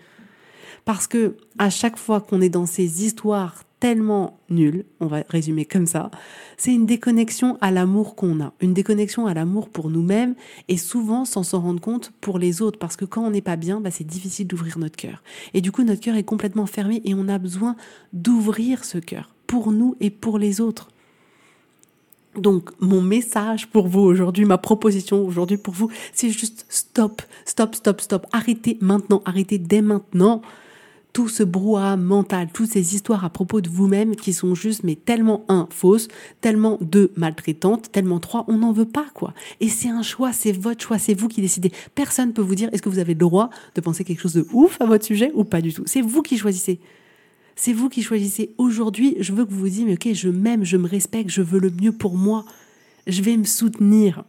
Parce 0.84 1.06
que 1.06 1.36
à 1.58 1.68
chaque 1.68 1.98
fois 1.98 2.20
qu'on 2.20 2.40
est 2.40 2.48
dans 2.48 2.66
ces 2.66 3.04
histoires 3.04 3.62
tellement 3.80 4.38
nul, 4.50 4.84
on 5.00 5.06
va 5.06 5.22
résumer 5.28 5.64
comme 5.64 5.86
ça, 5.86 6.10
c'est 6.56 6.72
une 6.72 6.86
déconnexion 6.86 7.58
à 7.60 7.70
l'amour 7.70 8.16
qu'on 8.16 8.40
a, 8.40 8.52
une 8.60 8.74
déconnexion 8.74 9.26
à 9.26 9.34
l'amour 9.34 9.68
pour 9.68 9.90
nous-mêmes 9.90 10.34
et 10.68 10.76
souvent 10.76 11.24
sans 11.24 11.42
s'en 11.42 11.60
rendre 11.60 11.80
compte 11.80 12.12
pour 12.20 12.38
les 12.38 12.60
autres 12.62 12.78
parce 12.78 12.96
que 12.96 13.04
quand 13.04 13.24
on 13.24 13.30
n'est 13.30 13.40
pas 13.40 13.56
bien, 13.56 13.80
bah, 13.80 13.90
c'est 13.90 14.06
difficile 14.06 14.46
d'ouvrir 14.46 14.78
notre 14.78 14.96
cœur. 14.96 15.22
Et 15.54 15.60
du 15.60 15.72
coup, 15.72 15.84
notre 15.84 16.00
cœur 16.00 16.16
est 16.16 16.24
complètement 16.24 16.66
fermé 16.66 17.00
et 17.04 17.14
on 17.14 17.28
a 17.28 17.38
besoin 17.38 17.76
d'ouvrir 18.12 18.84
ce 18.84 18.98
cœur 18.98 19.30
pour 19.46 19.72
nous 19.72 19.96
et 20.00 20.10
pour 20.10 20.38
les 20.38 20.60
autres. 20.60 20.88
Donc, 22.36 22.70
mon 22.80 23.00
message 23.00 23.66
pour 23.68 23.88
vous 23.88 24.00
aujourd'hui, 24.00 24.44
ma 24.44 24.58
proposition 24.58 25.26
aujourd'hui 25.26 25.56
pour 25.56 25.74
vous, 25.74 25.90
c'est 26.12 26.30
juste 26.30 26.66
stop, 26.68 27.22
stop, 27.44 27.74
stop, 27.74 28.00
stop. 28.00 28.26
Arrêtez 28.32 28.78
maintenant, 28.80 29.22
arrêtez 29.24 29.58
dès 29.58 29.82
maintenant 29.82 30.42
tout 31.12 31.28
ce 31.28 31.42
brouhaha 31.42 31.96
mental, 31.96 32.48
toutes 32.52 32.70
ces 32.70 32.94
histoires 32.94 33.24
à 33.24 33.30
propos 33.30 33.60
de 33.60 33.68
vous-même 33.68 34.14
qui 34.14 34.32
sont 34.32 34.54
juste, 34.54 34.84
mais 34.84 34.94
tellement 34.94 35.44
un, 35.48 35.66
fausses, 35.70 36.08
tellement 36.40 36.78
deux, 36.80 37.10
maltraitantes, 37.16 37.90
tellement 37.90 38.20
trois, 38.20 38.44
on 38.48 38.58
n'en 38.58 38.72
veut 38.72 38.84
pas, 38.84 39.06
quoi. 39.14 39.34
Et 39.60 39.68
c'est 39.68 39.88
un 39.88 40.02
choix, 40.02 40.32
c'est 40.32 40.52
votre 40.52 40.82
choix, 40.82 40.98
c'est 40.98 41.14
vous 41.14 41.28
qui 41.28 41.40
décidez. 41.40 41.72
Personne 41.94 42.28
ne 42.28 42.32
peut 42.32 42.42
vous 42.42 42.54
dire, 42.54 42.68
est-ce 42.72 42.82
que 42.82 42.88
vous 42.88 42.98
avez 42.98 43.14
le 43.14 43.18
droit 43.18 43.50
de 43.74 43.80
penser 43.80 44.04
quelque 44.04 44.20
chose 44.20 44.34
de 44.34 44.46
ouf 44.52 44.80
à 44.80 44.86
votre 44.86 45.04
sujet 45.04 45.32
ou 45.34 45.44
pas 45.44 45.60
du 45.60 45.72
tout? 45.72 45.82
C'est 45.86 46.02
vous 46.02 46.22
qui 46.22 46.38
choisissez. 46.38 46.78
C'est 47.56 47.72
vous 47.72 47.88
qui 47.88 48.02
choisissez. 48.02 48.54
Aujourd'hui, 48.56 49.16
je 49.18 49.32
veux 49.32 49.44
que 49.44 49.50
vous 49.50 49.58
vous 49.58 49.68
disiez, 49.68 49.92
ok, 49.92 50.12
je 50.12 50.28
m'aime, 50.28 50.64
je 50.64 50.76
me 50.76 50.86
respecte, 50.86 51.30
je 51.30 51.42
veux 51.42 51.58
le 51.58 51.70
mieux 51.70 51.92
pour 51.92 52.16
moi. 52.16 52.44
Je 53.08 53.22
vais 53.22 53.36
me 53.36 53.44
soutenir. 53.44 54.22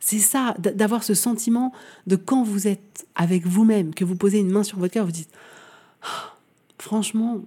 C'est 0.00 0.18
ça, 0.18 0.54
d'avoir 0.58 1.02
ce 1.02 1.14
sentiment 1.14 1.72
de 2.06 2.16
quand 2.16 2.42
vous 2.42 2.68
êtes 2.68 3.06
avec 3.14 3.46
vous-même, 3.46 3.94
que 3.94 4.04
vous 4.04 4.16
posez 4.16 4.40
une 4.40 4.50
main 4.50 4.62
sur 4.62 4.78
votre 4.78 4.92
cœur, 4.92 5.06
vous 5.06 5.12
dites, 5.12 5.30
franchement, 6.78 7.42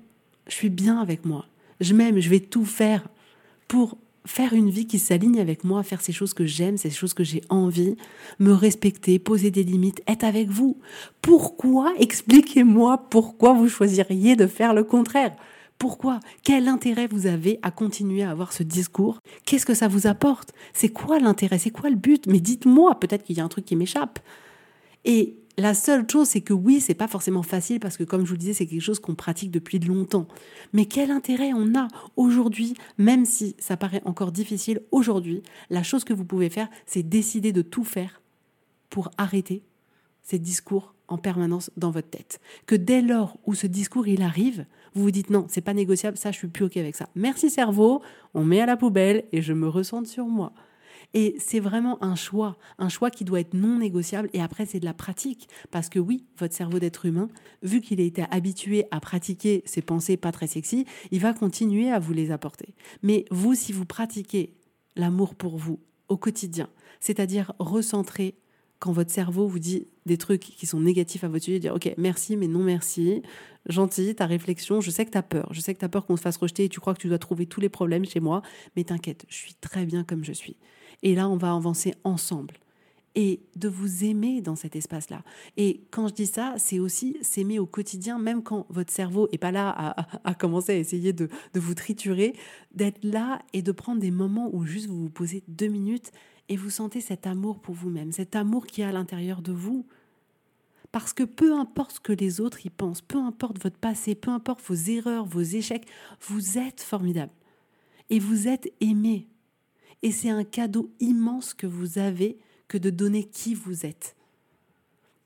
je 0.48 0.54
suis 0.54 0.70
bien 0.70 1.00
avec 1.00 1.26
moi. 1.26 1.46
Je 1.80 1.93
m'aime, 1.93 2.20
je 2.20 2.30
vais 2.30 2.39
tout 2.39 2.65
faire 2.65 3.08
pour 3.67 3.98
faire 4.26 4.54
une 4.54 4.70
vie 4.70 4.88
qui 4.88 5.00
s'aligne 5.00 5.39
avec 5.39 5.63
moi, 5.63 5.84
faire 5.84 6.02
ces 6.02 6.12
choses 6.12 6.34
que 6.34 6.46
j'aime, 6.46 6.78
ces 6.78 6.89
choses 6.89 7.13
que 7.13 7.24
j'ai 7.24 7.41
envie, 7.50 7.96
me 8.39 8.52
respecter, 8.52 9.20
poser 9.20 9.52
des 9.52 9.63
limites, 9.63 10.02
être 10.08 10.24
avec 10.24 10.50
vous. 10.50 10.78
Pourquoi 11.22 11.93
Expliquez-moi 11.98 13.06
pourquoi 13.10 13.54
vous 13.54 13.70
choisiriez 13.70 14.36
de 14.36 14.48
faire 14.48 14.74
le 14.74 14.84
contraire? 14.84 15.36
Pourquoi? 15.80 16.20
Quel 16.43 16.67
intérêt 16.67 17.08
vous 17.08 17.28
avez 17.28 17.60
à 17.62 17.72
continuer 17.72 18.24
à 18.24 18.32
avoir 18.32 18.52
ce 18.52 18.63
discours? 18.63 19.20
Qu'est-ce 19.46 19.65
que 19.65 19.76
ça 19.76 19.88
vous 19.88 20.08
apporte? 20.08 20.54
C'est 20.74 20.89
quoi 20.89 21.20
l'intérêt? 21.20 21.60
C'est 21.60 21.70
quoi 21.70 21.89
le 21.89 21.96
but? 21.96 22.26
Mais 22.28 22.39
dites-moi, 22.39 23.00
peut-être 23.00 23.24
qu'il 23.24 23.38
y 23.38 23.41
a 23.41 23.43
un 23.43 23.50
truc 23.50 23.65
qui 23.65 23.76
m'échappe. 23.76 24.20
Et 25.06 25.36
la 25.58 25.74
seule 25.74 26.06
chose, 26.10 26.28
c'est 26.28 26.41
que 26.41 26.54
oui, 26.54 26.80
c'est 26.80 26.93
pas 26.93 27.08
forcément 27.08 27.41
facile 27.41 27.80
parce 27.80 27.98
que, 27.98 28.04
comme 28.04 28.22
je 28.22 28.28
vous 28.28 28.36
le 28.36 28.39
disais, 28.39 28.54
c'est 28.54 28.67
quelque 28.67 28.82
chose 28.82 29.00
qu'on 29.00 29.15
pratique 29.15 29.50
depuis 29.50 29.80
longtemps. 29.80 30.28
Mais 30.72 30.86
quel 30.86 31.10
intérêt 31.10 31.52
on 31.54 31.76
a 31.76 31.88
aujourd'hui, 32.15 32.76
même 33.00 33.26
si 33.26 33.56
ça 33.58 33.76
paraît 33.76 34.04
encore 34.06 34.32
difficile 34.32 34.82
aujourd'hui, 34.91 35.41
la 35.72 35.82
chose 35.82 36.04
que 36.04 36.13
vous 36.13 36.26
pouvez 36.26 36.50
faire, 36.50 36.70
c'est 36.86 37.02
décider 37.02 37.54
de 37.54 37.63
tout 37.63 37.84
faire 37.84 38.22
pour 38.89 39.10
arrêter 39.17 39.63
ces 40.22 40.38
discours 40.38 40.93
en 41.08 41.17
permanence 41.17 41.72
dans 41.76 41.89
votre 41.89 42.10
tête. 42.10 42.39
Que 42.65 42.76
dès 42.76 43.02
lors 43.02 43.38
où 43.46 43.56
ce 43.56 43.65
discours 43.65 44.08
il 44.08 44.22
arrive, 44.22 44.65
vous 44.93 45.04
vous 45.04 45.12
dites 45.12 45.30
non, 45.30 45.46
c'est 45.50 45.62
pas 45.62 45.74
négociable, 45.74 46.17
ça 46.17 46.32
je 46.32 46.38
suis 46.38 46.48
plus 46.48 46.65
ok 46.65 46.78
avec 46.78 46.96
ça. 46.96 47.10
Merci 47.15 47.50
cerveau, 47.50 48.02
on 48.34 48.43
met 48.43 48.62
à 48.62 48.65
la 48.65 48.78
poubelle 48.78 49.24
et 49.32 49.41
je 49.41 49.54
me 49.54 49.67
ressente 49.67 50.08
sur 50.08 50.26
moi. 50.26 50.54
Et 51.13 51.36
c'est 51.39 51.60
vraiment 51.60 52.04
un 52.04 52.15
choix, 52.15 52.58
un 52.78 52.89
choix 52.89 53.10
qui 53.10 53.24
doit 53.24 53.39
être 53.39 53.54
non 53.54 53.80
négociable. 53.80 54.30
Et 54.34 54.41
après, 54.41 54.65
c'est 54.65 54.80
de 54.80 54.86
la 54.86 54.93
pratique. 54.93 55.48
Parce 55.72 55.89
que 55.89 56.00
oui, 56.00 56.26
votre 56.38 56.54
cerveau 56.54 56.80
d'être 56.80 57.06
humain, 57.06 57.30
vu 57.63 57.82
qu'il 57.82 58.02
a 58.02 58.04
été 58.04 58.26
habitué 58.30 58.86
à 58.91 59.00
pratiquer 59.00 59.63
ces 59.65 59.82
pensées 59.82 60.17
pas 60.17 60.32
très 60.32 60.48
sexy, 60.48 60.86
il 61.12 61.20
va 61.20 61.34
continuer 61.34 61.89
à 61.89 62.00
vous 62.00 62.13
les 62.13 62.32
apporter. 62.32 62.76
Mais 63.04 63.26
vous, 63.32 63.56
si 63.56 63.72
vous 63.72 63.86
pratiquez 63.86 64.54
l'amour 64.96 65.36
pour 65.36 65.58
vous 65.58 65.80
au 66.10 66.17
quotidien, 66.17 66.70
c'est-à-dire 67.00 67.54
recentrer 67.60 68.36
quand 68.80 68.91
votre 68.91 69.12
cerveau 69.12 69.48
vous 69.48 69.60
dit 69.60 69.88
des 70.06 70.17
trucs 70.17 70.41
qui 70.41 70.65
sont 70.65 70.80
négatifs 70.80 71.24
à 71.24 71.28
votre 71.28 71.43
sujet, 71.43 71.60
dire 71.60 71.74
ok, 71.74 71.93
merci, 71.98 72.38
mais 72.38 72.48
non 72.48 72.63
merci, 72.63 73.24
gentil, 73.67 74.15
ta 74.15 74.26
réflexion, 74.26 74.82
je 74.82 74.91
sais 74.91 75.06
que 75.06 75.12
tu 75.12 75.17
as 75.17 75.24
peur, 75.24 75.52
je 75.52 75.62
sais 75.62 75.74
que 75.74 75.80
tu 75.80 75.86
as 75.86 75.89
peur 75.89 76.06
qu'on 76.06 76.15
se 76.15 76.22
fasse 76.22 76.38
rejeter 76.38 76.65
et 76.65 76.70
tu 76.70 76.80
crois 76.80 76.93
que 76.93 77.02
tu 77.02 77.08
dois 77.08 77.17
trouver 77.17 77.46
tous 77.48 77.60
les 77.60 77.70
problèmes 77.70 78.06
chez 78.06 78.20
moi, 78.20 78.41
mais 78.76 78.84
t'inquiète, 78.84 79.26
je 79.30 79.36
suis 79.36 79.56
très 79.56 79.86
bien 79.86 80.04
comme 80.04 80.24
je 80.24 80.34
suis. 80.34 80.58
Et 81.04 81.16
là, 81.16 81.30
on 81.30 81.38
va 81.38 81.54
avancer 81.54 81.94
ensemble. 82.04 82.56
Et 83.16 83.42
de 83.56 83.68
vous 83.68 84.04
aimer 84.04 84.42
dans 84.42 84.56
cet 84.56 84.76
espace-là. 84.76 85.24
Et 85.56 85.82
quand 85.90 86.08
je 86.08 86.14
dis 86.14 86.28
ça, 86.28 86.54
c'est 86.58 86.78
aussi 86.78 87.18
s'aimer 87.22 87.58
au 87.58 87.66
quotidien, 87.66 88.20
même 88.20 88.44
quand 88.44 88.68
votre 88.70 88.94
cerveau 88.94 89.28
n'est 89.32 89.40
pas 89.40 89.52
là 89.52 89.96
à, 90.24 90.36
commencer 90.36 90.74
à 90.74 90.78
essayer 90.78 91.14
de, 91.14 91.28
de 91.54 91.60
vous 91.60 91.74
triturer, 91.74 92.34
d'être 92.76 93.04
là 93.04 93.40
et 93.54 93.64
de 93.64 93.72
prendre 93.72 94.00
des 94.00 94.12
moments 94.12 94.52
où 94.54 94.66
juste 94.66 94.86
vous 94.88 95.02
vous 95.02 95.10
posez 95.10 95.44
deux 95.48 95.68
minutes 95.68 96.12
et 96.50 96.56
vous 96.56 96.70
sentez 96.70 97.02
cet 97.02 97.28
amour 97.28 97.60
pour 97.60 97.76
vous-même, 97.76 98.12
cet 98.12 98.36
amour 98.36 98.68
qui 98.68 98.82
est 98.82 98.86
à 98.86 98.92
l'intérieur 98.92 99.42
de 99.42 99.52
vous. 99.52 99.86
Parce 100.92 101.14
que 101.14 101.24
peu 101.24 101.54
importe 101.54 101.94
ce 101.94 102.00
que 102.00 102.14
les 102.14 102.40
autres 102.40 102.66
y 102.66 102.70
pensent, 102.70 103.02
peu 103.02 103.18
importe 103.18 103.62
votre 103.62 103.78
passé, 103.78 104.16
peu 104.16 104.32
importe 104.32 104.62
vos 104.66 104.76
erreurs, 104.76 105.26
vos 105.26 105.42
échecs, 105.42 105.86
vous 106.22 106.58
êtes 106.58 106.82
formidable. 106.82 107.32
Et 108.10 108.20
vous 108.20 108.48
êtes 108.48 108.72
aimé. 108.80 109.28
Et 110.04 110.12
c'est 110.12 110.30
un 110.30 110.44
cadeau 110.44 110.92
immense 111.00 111.54
que 111.54 111.68
vous 111.68 111.98
avez 111.98 112.38
que 112.68 112.78
de 112.78 112.90
donner 112.90 113.24
qui 113.24 113.54
vous 113.54 113.86
êtes. 113.86 114.16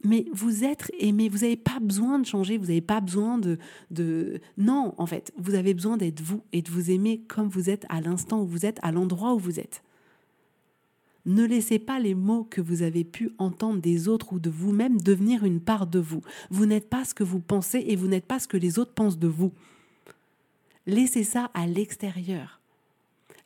Mais 0.03 0.25
vous 0.31 0.63
êtes 0.63 0.91
aimé, 0.99 1.29
vous 1.29 1.39
n'avez 1.39 1.57
pas 1.57 1.79
besoin 1.79 2.17
de 2.17 2.25
changer, 2.25 2.57
vous 2.57 2.67
n'avez 2.67 2.81
pas 2.81 3.01
besoin 3.01 3.37
de, 3.37 3.57
de... 3.91 4.39
Non, 4.57 4.95
en 4.97 5.05
fait, 5.05 5.31
vous 5.37 5.53
avez 5.53 5.73
besoin 5.73 5.97
d'être 5.97 6.21
vous 6.21 6.41
et 6.53 6.61
de 6.61 6.71
vous 6.71 6.89
aimer 6.89 7.21
comme 7.27 7.47
vous 7.47 7.69
êtes 7.69 7.85
à 7.89 8.01
l'instant 8.01 8.41
où 8.41 8.47
vous 8.47 8.65
êtes, 8.65 8.79
à 8.81 8.91
l'endroit 8.91 9.35
où 9.35 9.39
vous 9.39 9.59
êtes. 9.59 9.83
Ne 11.25 11.45
laissez 11.45 11.77
pas 11.77 11.99
les 11.99 12.15
mots 12.15 12.43
que 12.43 12.61
vous 12.61 12.81
avez 12.81 13.03
pu 13.03 13.29
entendre 13.37 13.79
des 13.79 14.07
autres 14.07 14.33
ou 14.33 14.39
de 14.39 14.49
vous-même 14.49 14.99
devenir 14.99 15.43
une 15.43 15.59
part 15.59 15.85
de 15.85 15.99
vous. 15.99 16.21
Vous 16.49 16.65
n'êtes 16.65 16.89
pas 16.89 17.05
ce 17.05 17.13
que 17.13 17.23
vous 17.23 17.39
pensez 17.39 17.83
et 17.87 17.95
vous 17.95 18.07
n'êtes 18.07 18.25
pas 18.25 18.39
ce 18.39 18.47
que 18.47 18.57
les 18.57 18.79
autres 18.79 18.93
pensent 18.93 19.19
de 19.19 19.27
vous. 19.27 19.51
Laissez 20.87 21.23
ça 21.23 21.51
à 21.53 21.67
l'extérieur. 21.67 22.60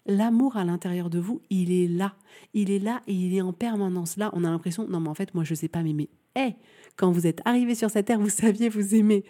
L'amour 0.05 0.57
à 0.57 0.63
l'intérieur 0.63 1.09
de 1.09 1.19
vous, 1.19 1.41
il 1.49 1.71
est 1.71 1.87
là. 1.87 2.15
Il 2.53 2.69
est 2.69 2.79
là 2.79 3.01
et 3.07 3.13
il 3.13 3.35
est 3.35 3.41
en 3.41 3.53
permanence 3.53 4.17
là. 4.17 4.29
On 4.33 4.43
a 4.43 4.49
l'impression, 4.49 4.87
non 4.87 4.99
mais 4.99 5.09
en 5.09 5.15
fait, 5.15 5.33
moi 5.33 5.43
je 5.43 5.53
ne 5.53 5.55
sais 5.55 5.67
pas 5.67 5.81
m'aimer. 5.81 6.09
Eh, 6.35 6.53
quand 6.95 7.11
vous 7.11 7.27
êtes 7.27 7.41
arrivé 7.45 7.75
sur 7.75 7.89
cette 7.89 8.05
terre, 8.07 8.19
vous 8.19 8.29
saviez 8.29 8.69
vous 8.69 8.93
aimer. 8.95 9.23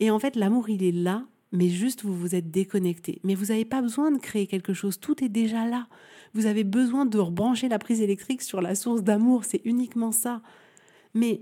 Et 0.00 0.10
en 0.10 0.18
fait, 0.18 0.36
l'amour, 0.36 0.68
il 0.68 0.82
est 0.82 0.92
là, 0.92 1.24
mais 1.52 1.68
juste 1.68 2.02
vous 2.02 2.14
vous 2.14 2.34
êtes 2.34 2.50
déconnecté. 2.50 3.20
Mais 3.22 3.34
vous 3.34 3.46
n'avez 3.46 3.64
pas 3.64 3.82
besoin 3.82 4.10
de 4.10 4.18
créer 4.18 4.46
quelque 4.46 4.74
chose, 4.74 4.98
tout 4.98 5.22
est 5.22 5.28
déjà 5.28 5.66
là. 5.66 5.88
Vous 6.32 6.46
avez 6.46 6.64
besoin 6.64 7.06
de 7.06 7.18
rebrancher 7.18 7.68
la 7.68 7.78
prise 7.78 8.00
électrique 8.00 8.42
sur 8.42 8.60
la 8.60 8.74
source 8.74 9.02
d'amour, 9.02 9.44
c'est 9.44 9.60
uniquement 9.64 10.10
ça. 10.10 10.42
Mais 11.14 11.40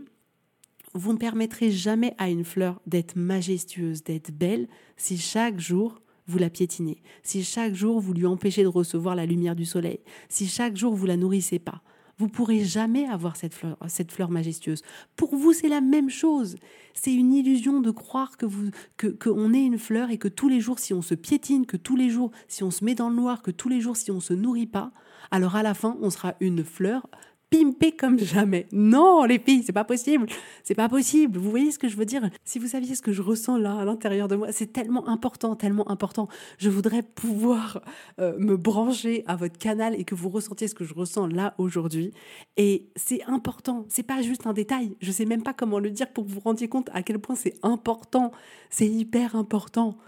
vous 0.92 1.14
ne 1.14 1.18
permettrez 1.18 1.70
jamais 1.70 2.14
à 2.18 2.28
une 2.28 2.44
fleur 2.44 2.80
d'être 2.86 3.16
majestueuse, 3.16 4.04
d'être 4.04 4.30
belle, 4.30 4.68
si 4.98 5.16
chaque 5.16 5.58
jour 5.58 6.01
vous 6.26 6.38
la 6.38 6.50
piétinez, 6.50 7.02
si 7.22 7.42
chaque 7.42 7.74
jour 7.74 8.00
vous 8.00 8.12
lui 8.12 8.26
empêchez 8.26 8.62
de 8.62 8.68
recevoir 8.68 9.14
la 9.14 9.26
lumière 9.26 9.56
du 9.56 9.64
soleil, 9.64 10.00
si 10.28 10.46
chaque 10.46 10.76
jour 10.76 10.94
vous 10.94 11.06
la 11.06 11.16
nourrissez 11.16 11.58
pas. 11.58 11.82
Vous 12.18 12.28
pourrez 12.28 12.62
jamais 12.62 13.06
avoir 13.06 13.36
cette 13.36 13.54
fleur, 13.54 13.76
cette 13.88 14.12
fleur 14.12 14.30
majestueuse. 14.30 14.82
Pour 15.16 15.34
vous, 15.34 15.52
c'est 15.52 15.68
la 15.68 15.80
même 15.80 16.10
chose. 16.10 16.56
C'est 16.94 17.12
une 17.12 17.32
illusion 17.32 17.80
de 17.80 17.90
croire 17.90 18.36
que 18.36 18.46
vous, 18.46 18.70
que, 18.96 19.08
qu'on 19.08 19.52
est 19.54 19.64
une 19.64 19.78
fleur 19.78 20.10
et 20.10 20.18
que 20.18 20.28
tous 20.28 20.48
les 20.48 20.60
jours, 20.60 20.78
si 20.78 20.94
on 20.94 21.02
se 21.02 21.14
piétine, 21.14 21.66
que 21.66 21.76
tous 21.76 21.96
les 21.96 22.10
jours, 22.10 22.30
si 22.48 22.62
on 22.62 22.70
se 22.70 22.84
met 22.84 22.94
dans 22.94 23.08
le 23.08 23.16
noir, 23.16 23.42
que 23.42 23.50
tous 23.50 23.68
les 23.68 23.80
jours, 23.80 23.96
si 23.96 24.10
on 24.10 24.20
se 24.20 24.34
nourrit 24.34 24.66
pas, 24.66 24.92
alors 25.30 25.56
à 25.56 25.62
la 25.62 25.74
fin, 25.74 25.96
on 26.00 26.10
sera 26.10 26.34
une 26.40 26.62
fleur 26.62 27.08
pimper 27.52 27.92
comme 27.92 28.18
jamais. 28.18 28.66
Non, 28.72 29.24
les 29.24 29.38
filles, 29.38 29.62
c'est 29.62 29.72
pas 29.72 29.84
possible. 29.84 30.26
C'est 30.64 30.74
pas 30.74 30.88
possible. 30.88 31.38
Vous 31.38 31.50
voyez 31.50 31.70
ce 31.70 31.78
que 31.78 31.86
je 31.86 31.96
veux 31.96 32.06
dire? 32.06 32.30
Si 32.44 32.58
vous 32.58 32.66
saviez 32.66 32.94
ce 32.94 33.02
que 33.02 33.12
je 33.12 33.20
ressens 33.20 33.58
là 33.58 33.76
à 33.76 33.84
l'intérieur 33.84 34.26
de 34.26 34.36
moi, 34.36 34.52
c'est 34.52 34.72
tellement 34.72 35.06
important, 35.06 35.54
tellement 35.54 35.88
important. 35.90 36.28
Je 36.56 36.70
voudrais 36.70 37.02
pouvoir 37.02 37.82
euh, 38.20 38.38
me 38.38 38.56
brancher 38.56 39.22
à 39.26 39.36
votre 39.36 39.58
canal 39.58 39.94
et 39.94 40.04
que 40.04 40.14
vous 40.14 40.30
ressentiez 40.30 40.66
ce 40.66 40.74
que 40.74 40.84
je 40.84 40.94
ressens 40.94 41.26
là 41.26 41.54
aujourd'hui. 41.58 42.12
Et 42.56 42.88
c'est 42.96 43.22
important. 43.24 43.84
C'est 43.90 44.02
pas 44.02 44.22
juste 44.22 44.46
un 44.46 44.54
détail. 44.54 44.96
Je 45.00 45.12
sais 45.12 45.26
même 45.26 45.42
pas 45.42 45.52
comment 45.52 45.78
le 45.78 45.90
dire 45.90 46.10
pour 46.10 46.24
que 46.24 46.30
vous 46.30 46.36
vous 46.36 46.40
rendiez 46.40 46.68
compte 46.68 46.88
à 46.94 47.02
quel 47.02 47.18
point 47.18 47.36
c'est 47.36 47.54
important. 47.62 48.32
C'est 48.70 48.88
hyper 48.88 49.36
important. 49.36 49.98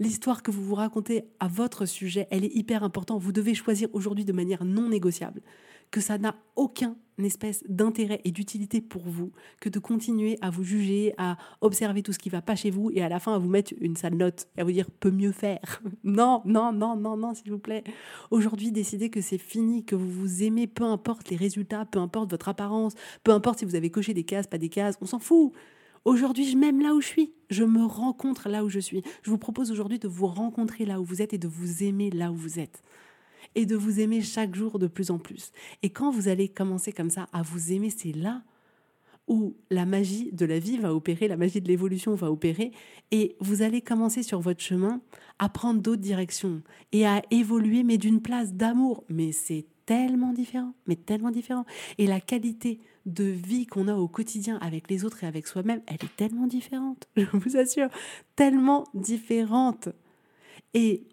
L'histoire 0.00 0.42
que 0.42 0.50
vous 0.50 0.64
vous 0.64 0.74
racontez 0.74 1.26
à 1.38 1.46
votre 1.46 1.86
sujet, 1.86 2.26
elle 2.32 2.44
est 2.44 2.56
hyper 2.56 2.82
importante. 2.82 3.22
Vous 3.22 3.30
devez 3.30 3.54
choisir 3.54 3.88
aujourd'hui 3.92 4.24
de 4.24 4.32
manière 4.32 4.64
non 4.64 4.88
négociable 4.88 5.42
que 5.92 6.00
ça 6.00 6.18
n'a 6.18 6.34
aucun 6.56 6.96
espèce 7.22 7.62
d'intérêt 7.68 8.20
et 8.24 8.32
d'utilité 8.32 8.80
pour 8.80 9.02
vous 9.02 9.30
que 9.60 9.68
de 9.68 9.78
continuer 9.78 10.38
à 10.40 10.50
vous 10.50 10.64
juger, 10.64 11.14
à 11.18 11.36
observer 11.60 12.02
tout 12.02 12.12
ce 12.12 12.18
qui 12.18 12.30
va 12.30 12.42
pas 12.42 12.56
chez 12.56 12.70
vous 12.70 12.90
et 12.92 13.02
à 13.02 13.08
la 13.08 13.20
fin 13.20 13.34
à 13.34 13.38
vous 13.38 13.48
mettre 13.48 13.72
une 13.80 13.94
sale 13.94 14.14
note 14.14 14.48
et 14.56 14.62
à 14.62 14.64
vous 14.64 14.72
dire 14.72 14.90
peut 14.90 15.12
mieux 15.12 15.30
faire. 15.30 15.60
Non, 16.04 16.42
non, 16.44 16.72
non, 16.72 16.96
non, 16.96 17.16
non, 17.16 17.32
s'il 17.32 17.52
vous 17.52 17.58
plaît. 17.58 17.84
Aujourd'hui, 18.30 18.72
décidez 18.72 19.08
que 19.08 19.20
c'est 19.20 19.38
fini, 19.38 19.84
que 19.84 19.94
vous 19.94 20.10
vous 20.10 20.42
aimez, 20.42 20.66
peu 20.66 20.84
importe 20.84 21.30
les 21.30 21.36
résultats, 21.36 21.84
peu 21.84 22.00
importe 22.00 22.30
votre 22.30 22.48
apparence, 22.48 22.94
peu 23.22 23.30
importe 23.30 23.60
si 23.60 23.64
vous 23.64 23.76
avez 23.76 23.90
coché 23.90 24.12
des 24.12 24.24
cases, 24.24 24.48
pas 24.48 24.58
des 24.58 24.68
cases, 24.68 24.98
on 25.00 25.06
s'en 25.06 25.20
fout. 25.20 25.52
Aujourd'hui, 26.04 26.44
je 26.44 26.56
m'aime 26.56 26.82
là 26.82 26.94
où 26.94 27.00
je 27.00 27.06
suis. 27.06 27.32
Je 27.50 27.62
me 27.62 27.84
rencontre 27.84 28.48
là 28.48 28.64
où 28.64 28.68
je 28.68 28.80
suis. 28.80 29.02
Je 29.22 29.30
vous 29.30 29.38
propose 29.38 29.70
aujourd'hui 29.70 30.00
de 30.00 30.08
vous 30.08 30.26
rencontrer 30.26 30.84
là 30.84 31.00
où 31.00 31.04
vous 31.04 31.22
êtes 31.22 31.32
et 31.34 31.38
de 31.38 31.48
vous 31.48 31.84
aimer 31.84 32.10
là 32.10 32.32
où 32.32 32.36
vous 32.36 32.58
êtes 32.58 32.82
et 33.54 33.66
de 33.66 33.76
vous 33.76 34.00
aimer 34.00 34.22
chaque 34.22 34.54
jour 34.54 34.78
de 34.78 34.86
plus 34.86 35.10
en 35.10 35.18
plus. 35.18 35.52
Et 35.82 35.90
quand 35.90 36.10
vous 36.10 36.28
allez 36.28 36.48
commencer 36.48 36.92
comme 36.92 37.10
ça 37.10 37.26
à 37.32 37.42
vous 37.42 37.72
aimer, 37.72 37.90
c'est 37.90 38.12
là 38.12 38.42
où 39.28 39.54
la 39.70 39.86
magie 39.86 40.30
de 40.32 40.44
la 40.44 40.58
vie 40.58 40.78
va 40.78 40.94
opérer, 40.94 41.28
la 41.28 41.36
magie 41.36 41.60
de 41.60 41.68
l'évolution 41.68 42.14
va 42.14 42.30
opérer, 42.30 42.72
et 43.10 43.36
vous 43.40 43.62
allez 43.62 43.80
commencer 43.80 44.22
sur 44.22 44.40
votre 44.40 44.60
chemin 44.60 45.00
à 45.38 45.48
prendre 45.48 45.80
d'autres 45.80 46.02
directions 46.02 46.62
et 46.92 47.06
à 47.06 47.22
évoluer, 47.30 47.82
mais 47.84 47.98
d'une 47.98 48.20
place 48.20 48.52
d'amour. 48.52 49.04
Mais 49.08 49.32
c'est 49.32 49.66
tellement 49.86 50.32
différent, 50.32 50.74
mais 50.86 50.96
tellement 50.96 51.30
différent. 51.30 51.64
Et 51.98 52.06
la 52.06 52.20
qualité 52.20 52.80
de 53.06 53.24
vie 53.24 53.66
qu'on 53.66 53.88
a 53.88 53.94
au 53.94 54.08
quotidien 54.08 54.58
avec 54.60 54.90
les 54.90 55.04
autres 55.04 55.24
et 55.24 55.26
avec 55.26 55.46
soi-même, 55.46 55.82
elle 55.86 55.96
est 55.96 56.16
tellement 56.16 56.46
différente, 56.46 57.08
je 57.16 57.26
vous 57.32 57.56
assure, 57.56 57.88
tellement 58.36 58.84
différente. 58.94 59.88
Et 60.74 61.04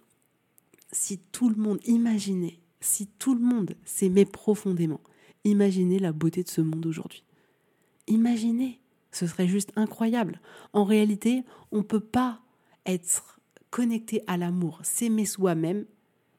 si 0.92 1.20
tout 1.32 1.50
le 1.50 1.56
monde 1.56 1.80
imaginait, 1.86 2.60
si 2.82 3.08
tout 3.08 3.34
le 3.34 3.42
monde 3.42 3.76
s'aimait 3.86 4.26
profondément, 4.26 5.02
imaginez 5.44 6.00
la 6.00 6.12
beauté 6.12 6.44
de 6.44 6.50
ce 6.50 6.62
monde 6.62 6.86
aujourd'hui. 6.86 7.24
Imaginez, 8.08 8.80
ce 9.12 9.28
serait 9.28 9.48
juste 9.48 9.72
incroyable. 9.76 10.42
En 10.74 10.84
réalité, 10.84 11.44
on 11.72 11.78
ne 11.78 11.84
peut 11.84 12.00
pas 12.00 12.42
être 12.86 13.40
connecté 13.70 14.24
à 14.28 14.38
l'amour, 14.38 14.80
s'aimer 14.84 15.26
soi-même 15.26 15.86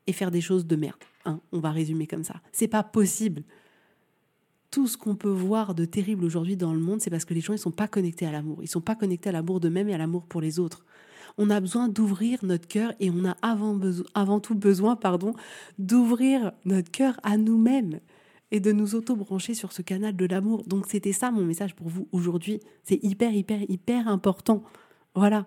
et 0.06 0.12
faire 0.12 0.30
des 0.30 0.40
choses 0.40 0.66
de 0.66 0.76
merde. 0.76 0.98
Hein, 1.24 1.40
on 1.52 1.60
va 1.60 1.70
résumer 1.70 2.06
comme 2.06 2.24
ça. 2.24 2.40
C'est 2.52 2.68
pas 2.68 2.82
possible. 2.82 3.44
Tout 4.70 4.86
ce 4.86 4.96
qu'on 4.96 5.16
peut 5.16 5.28
voir 5.28 5.74
de 5.74 5.84
terrible 5.84 6.24
aujourd'hui 6.24 6.56
dans 6.56 6.72
le 6.72 6.80
monde, 6.80 7.00
c'est 7.00 7.10
parce 7.10 7.24
que 7.24 7.34
les 7.34 7.40
gens 7.40 7.52
ne 7.52 7.58
sont 7.58 7.70
pas 7.70 7.88
connectés 7.88 8.26
à 8.26 8.32
l'amour. 8.32 8.62
Ils 8.62 8.68
sont 8.68 8.80
pas 8.80 8.94
connectés 8.94 9.28
à 9.28 9.32
l'amour 9.32 9.60
d'eux-mêmes 9.60 9.88
et 9.88 9.94
à 9.94 9.98
l'amour 9.98 10.26
pour 10.26 10.40
les 10.40 10.58
autres 10.58 10.84
on 11.38 11.50
a 11.50 11.60
besoin 11.60 11.88
d'ouvrir 11.88 12.38
notre 12.42 12.68
cœur 12.68 12.92
et 13.00 13.10
on 13.10 13.24
a 13.24 13.36
avant, 13.42 13.78
avant 14.14 14.40
tout 14.40 14.54
besoin 14.54 14.96
pardon, 14.96 15.34
d'ouvrir 15.78 16.52
notre 16.64 16.90
cœur 16.90 17.18
à 17.22 17.36
nous-mêmes 17.36 18.00
et 18.50 18.60
de 18.60 18.72
nous 18.72 18.94
auto-brancher 18.94 19.54
sur 19.54 19.72
ce 19.72 19.82
canal 19.82 20.16
de 20.16 20.26
l'amour. 20.26 20.64
Donc 20.66 20.86
c'était 20.88 21.12
ça 21.12 21.30
mon 21.30 21.44
message 21.44 21.74
pour 21.74 21.88
vous 21.88 22.08
aujourd'hui. 22.12 22.60
C'est 22.82 23.02
hyper, 23.02 23.32
hyper, 23.32 23.62
hyper 23.68 24.08
important. 24.08 24.62
Voilà. 25.14 25.46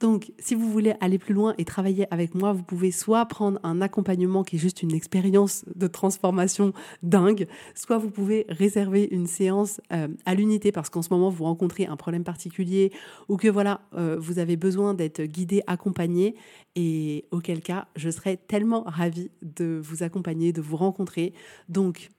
Donc, 0.00 0.32
si 0.38 0.54
vous 0.54 0.70
voulez 0.70 0.94
aller 1.00 1.18
plus 1.18 1.34
loin 1.34 1.54
et 1.58 1.64
travailler 1.64 2.06
avec 2.12 2.34
moi, 2.34 2.52
vous 2.52 2.62
pouvez 2.62 2.90
soit 2.90 3.24
prendre 3.26 3.60
un 3.62 3.80
accompagnement 3.80 4.42
qui 4.42 4.56
est 4.56 4.58
juste 4.58 4.82
une 4.82 4.92
expérience 4.92 5.64
de 5.74 5.86
transformation 5.86 6.72
dingue, 7.02 7.46
soit 7.74 7.98
vous 7.98 8.10
pouvez 8.10 8.44
réserver 8.48 9.08
une 9.10 9.26
séance 9.26 9.80
euh, 9.92 10.08
à 10.26 10.34
l'unité 10.34 10.72
parce 10.72 10.90
qu'en 10.90 11.02
ce 11.02 11.10
moment 11.10 11.30
vous 11.30 11.44
rencontrez 11.44 11.86
un 11.86 11.96
problème 11.96 12.24
particulier 12.24 12.92
ou 13.28 13.36
que 13.36 13.48
voilà, 13.48 13.82
euh, 13.94 14.16
vous 14.18 14.38
avez 14.38 14.56
besoin 14.56 14.94
d'être 14.94 15.22
guidé, 15.22 15.62
accompagné 15.66 16.34
et 16.76 17.26
auquel 17.30 17.60
cas, 17.60 17.86
je 17.94 18.10
serais 18.10 18.36
tellement 18.36 18.82
ravie 18.86 19.30
de 19.42 19.80
vous 19.82 20.02
accompagner, 20.02 20.52
de 20.52 20.60
vous 20.60 20.76
rencontrer. 20.76 21.32
Donc, 21.68 22.10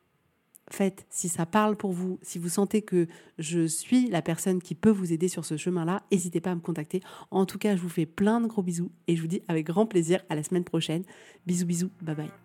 faites, 0.71 1.05
si 1.09 1.29
ça 1.29 1.45
parle 1.45 1.75
pour 1.75 1.91
vous, 1.91 2.19
si 2.21 2.39
vous 2.39 2.49
sentez 2.49 2.81
que 2.81 3.07
je 3.37 3.67
suis 3.67 4.09
la 4.09 4.21
personne 4.21 4.61
qui 4.61 4.75
peut 4.75 4.89
vous 4.89 5.13
aider 5.13 5.27
sur 5.27 5.45
ce 5.45 5.57
chemin-là, 5.57 6.03
n'hésitez 6.11 6.41
pas 6.41 6.51
à 6.51 6.55
me 6.55 6.61
contacter. 6.61 7.01
En 7.31 7.45
tout 7.45 7.57
cas, 7.57 7.75
je 7.75 7.81
vous 7.81 7.89
fais 7.89 8.05
plein 8.05 8.41
de 8.41 8.47
gros 8.47 8.63
bisous 8.63 8.91
et 9.07 9.15
je 9.15 9.21
vous 9.21 9.27
dis 9.27 9.41
avec 9.47 9.65
grand 9.65 9.85
plaisir 9.85 10.23
à 10.29 10.35
la 10.35 10.43
semaine 10.43 10.63
prochaine. 10.63 11.03
Bisous, 11.45 11.65
bisous, 11.65 11.91
bye 12.01 12.15
bye. 12.15 12.44